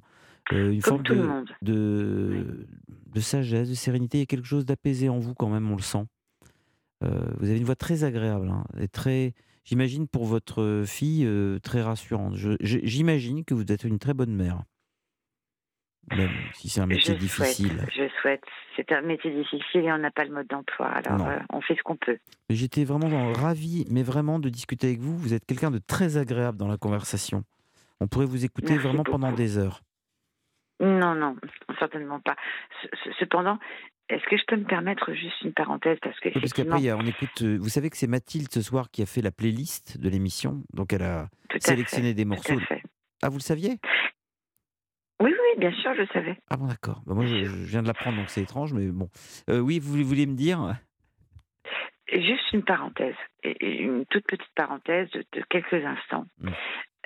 [0.52, 1.50] euh, une Comme forme de, monde.
[1.62, 2.66] de,
[3.14, 4.18] de sagesse, de sérénité.
[4.18, 6.06] Il y a quelque chose d'apaisé en vous quand même, on le sent.
[7.02, 9.34] Euh, vous avez une voix très agréable hein, et très,
[9.64, 12.36] j'imagine pour votre fille, euh, très rassurante.
[12.60, 14.62] J'imagine que vous êtes une très bonne mère,
[16.14, 17.68] même si c'est un métier je difficile.
[17.70, 18.42] souhaite, je souhaite.
[18.76, 20.88] C'est un métier difficile et on n'a pas le mode d'emploi.
[20.88, 22.18] Alors, euh, on fait ce qu'on peut.
[22.50, 25.16] J'étais vraiment ravi, mais vraiment de discuter avec vous.
[25.16, 27.42] Vous êtes quelqu'un de très agréable dans la conversation.
[28.00, 29.80] On pourrait vous écouter Merci vraiment pendant des heures.
[30.80, 31.36] Non, non,
[31.78, 32.36] certainement pas.
[32.82, 33.58] Ce- ce- Cependant,
[34.10, 35.96] est-ce que je peux me permettre juste une parenthèse?
[36.02, 37.40] Parce que Oui, parce qu'après, on écoute.
[37.42, 40.62] euh, Vous savez que c'est Mathilde ce soir qui a fait la playlist de l'émission.
[40.74, 41.28] Donc elle a
[41.60, 42.58] sélectionné fait, des tout morceaux.
[42.58, 42.82] à fait.
[43.22, 43.78] Ah, vous le saviez?
[45.20, 46.36] Oui, oui, bien sûr, je le savais.
[46.50, 47.02] Ah bon, d'accord.
[47.06, 49.08] Bah, moi, je, je viens de l'apprendre, donc c'est étrange, mais bon.
[49.48, 50.74] Euh, oui, vous vouliez me dire
[52.12, 53.16] Juste une parenthèse,
[53.60, 56.26] une toute petite parenthèse de, de quelques instants.
[56.38, 56.50] Mm.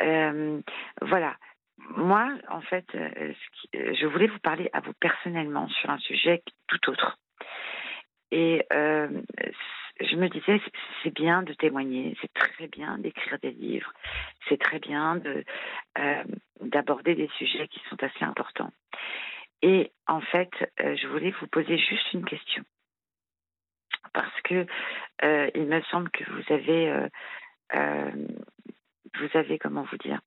[0.02, 0.60] Euh,
[1.00, 1.36] voilà.
[1.96, 3.32] Moi, en fait, euh,
[3.72, 7.18] je voulais vous parler à vous personnellement sur un sujet tout autre.
[8.30, 9.08] Et euh,
[10.00, 10.60] je me disais,
[11.02, 13.92] c'est- bien de témoigner, c'est très bien d'écrire des livres,
[14.48, 15.20] c'est très bien
[15.98, 16.24] euh,
[16.60, 18.72] d'aborder des sujets qui sont assez importants.
[19.62, 22.62] Et en fait, euh, je voulais vous poser juste une question
[24.12, 24.66] parce que
[25.24, 27.08] euh, il me semble que vous avez,
[27.72, 30.20] vous avez comment vous dire,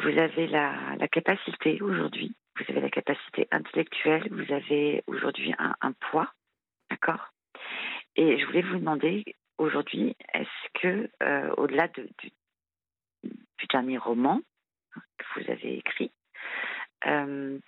[0.00, 6.32] vous avez la, capacité aujourd'hui, vous avez la capacité intellectuelle, vous avez aujourd'hui un poids,
[6.90, 7.32] d'accord?
[8.18, 9.24] Et je voulais vous demander
[9.58, 12.30] aujourd'hui, est-ce que euh, au-delà de- du,
[13.70, 14.40] dernier roman
[15.18, 16.10] que vous avez écrit,
[17.06, 17.58] euh,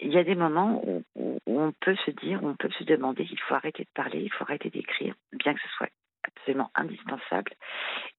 [0.00, 1.04] il y a des moments où,
[1.46, 4.44] on peut se dire, on peut se demander qu'il faut arrêter de parler, il faut
[4.44, 5.90] arrêter d'écrire, bien que ce soit
[6.24, 7.52] absolument indispensable.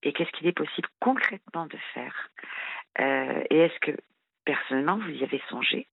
[0.02, 2.30] Et qu'est-ce qu'il est possible concrètement de faire?
[3.00, 3.96] Euh, Et est-ce que,
[4.46, 5.88] personnellement, vous y avez songé?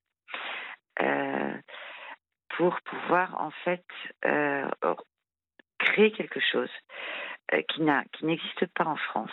[2.58, 3.86] Pour pouvoir, en fait,
[4.26, 4.68] euh,
[5.80, 6.70] créer quelque chose
[7.54, 9.32] euh, qui n'a- qui n'existe pas en France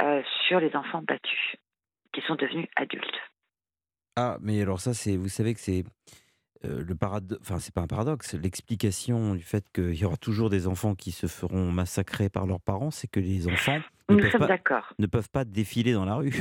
[0.00, 1.56] euh, sur les enfants battus
[2.12, 3.20] qui sont devenus adultes.
[4.16, 5.84] Ah, mais alors ça, c'est, vous savez que c'est
[6.64, 10.68] le paradoxe, enfin c'est pas un paradoxe, l'explication du fait qu'il y aura toujours des
[10.68, 14.38] enfants qui se feront massacrer par leurs parents, c'est que les enfants ne Nous peuvent,
[14.38, 14.58] pas,
[14.98, 16.32] ne peuvent pas défiler dans la rue.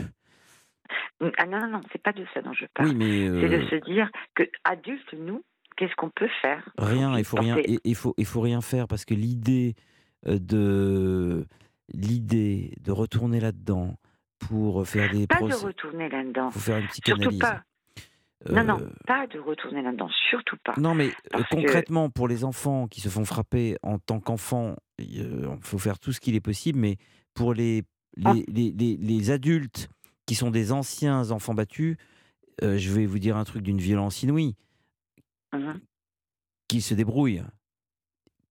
[1.38, 2.90] Ah non, non, non, c'est pas de ça dont je parle.
[2.90, 5.44] Oui, C'est de se dire que adultes, nous,
[5.82, 8.88] qu'est-ce qu'on peut faire rien, il faut rien, il il faut, il faut rien faire
[8.88, 9.74] parce que l'idée
[10.28, 11.46] euh, de
[11.94, 13.98] l'idée de retourner là-dedans
[14.40, 16.52] pour faire des Pas de procès, retourner là-dedans.
[16.52, 17.40] faut faire une Surtout psychanalyse.
[17.40, 17.64] pas.
[18.50, 20.10] Non, non, Euh, pas de retourner là-dedans.
[20.30, 20.74] Surtout pas.
[20.78, 24.76] Non, mais euh, que- concrètement, pour les enfants qui se font frapper en tant qu'enfants,
[25.00, 26.98] il faut faire tout ce qu'il est possible, mais
[27.36, 27.84] pour les,
[28.26, 28.34] Ah.
[28.34, 29.90] les, les, les- les adultes
[30.26, 31.98] qui sont des anciens enfants battus,
[32.64, 34.56] euh, je vais vous dire un truc d'une violence inouïe,
[35.54, 35.80] Mhm.
[36.68, 37.44] qu'ils se débrouillent,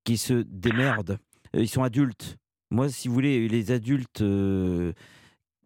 [0.04, 1.18] qu'ils se démerdent.
[1.56, 2.36] Euh, Ils sont adultes.
[2.70, 4.20] Moi, si vous voulez, les adultes.
[4.20, 4.92] euh,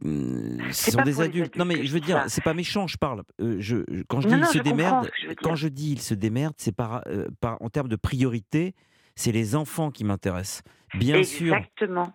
[0.02, 1.56] ce C'est sont des adultes.
[1.56, 3.22] Non, mais je veux dire, c'est pas méchant, je parle.
[3.40, 6.14] Euh, je, quand je dis Non, ils se démerdent, je quand je dis ils se
[6.14, 8.74] démerdent, c'est par, euh, par- en termes de priorité,
[9.16, 10.62] c'est les enfants qui m'intéressent.
[10.98, 11.56] Bien sûr,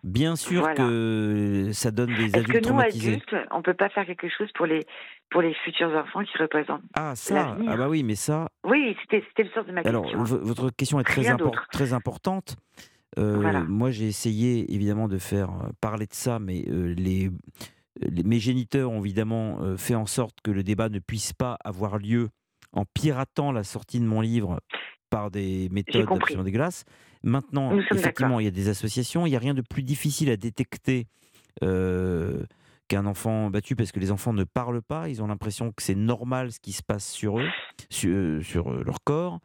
[0.03, 0.75] bien sûr Voilà.
[0.75, 3.11] que ça donne des adultes que nous, traumatisés.
[3.13, 4.86] adultes, on peut pas faire quelque chose pour les,
[5.30, 9.23] pour les futurs enfants qui représentent Ah, ça, ah bah oui, mais ça, Oui, c'était
[9.30, 10.23] c'était le sens de ma Alors, question.
[10.23, 12.55] v- votre question est très, impor- très importante.
[13.17, 13.61] Euh, Voilà.
[13.61, 17.30] Moi, j'ai essayé évidemment de faire euh, parler de ça, mais euh, les,
[18.01, 21.57] les- mes géniteurs ont évidemment euh, fait en sorte que le débat ne puisse pas
[21.65, 22.30] avoir lieu
[22.71, 24.59] en piratant la sortie de mon livre
[25.09, 26.86] par des méthodes absolument dégueulasses.
[27.24, 29.26] Maintenant, Nous effectivement, il y a des associations.
[29.26, 31.07] Il n'y a rien de plus difficile à détecter
[31.63, 32.43] euh,
[32.88, 35.09] qu'un enfant battu parce que les enfants ne parlent pas.
[35.09, 37.47] Ils ont l'impression que c'est normal ce qui se passe sur eux,
[37.89, 39.39] sur, euh, sur, euh, leur corps.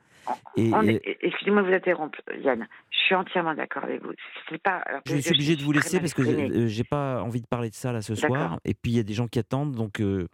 [0.57, 2.67] Et, On et- est- Excusez-moi de vous interrompre, Yann.
[2.91, 4.13] Je suis entièrement d'accord avec vous.
[4.49, 4.77] C'est pas.
[4.87, 6.69] alors que je suis obligé de vous laisser parce que exprimée.
[6.69, 8.59] j'ai- pas envie de parler de ça là ce soir.
[8.65, 10.27] Et puis il y a des gens qui attendent, donc euh,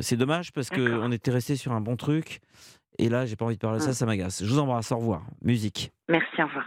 [0.00, 2.40] c'est dommage parce qu'on était resté sur un bon truc.
[3.00, 3.94] Et là, j'ai pas envie de parler de ça, Hum.
[3.94, 4.42] ça m'agace.
[4.42, 5.22] Je vous embrasse, au revoir.
[5.42, 5.92] Musique.
[6.08, 6.66] Merci, au revoir.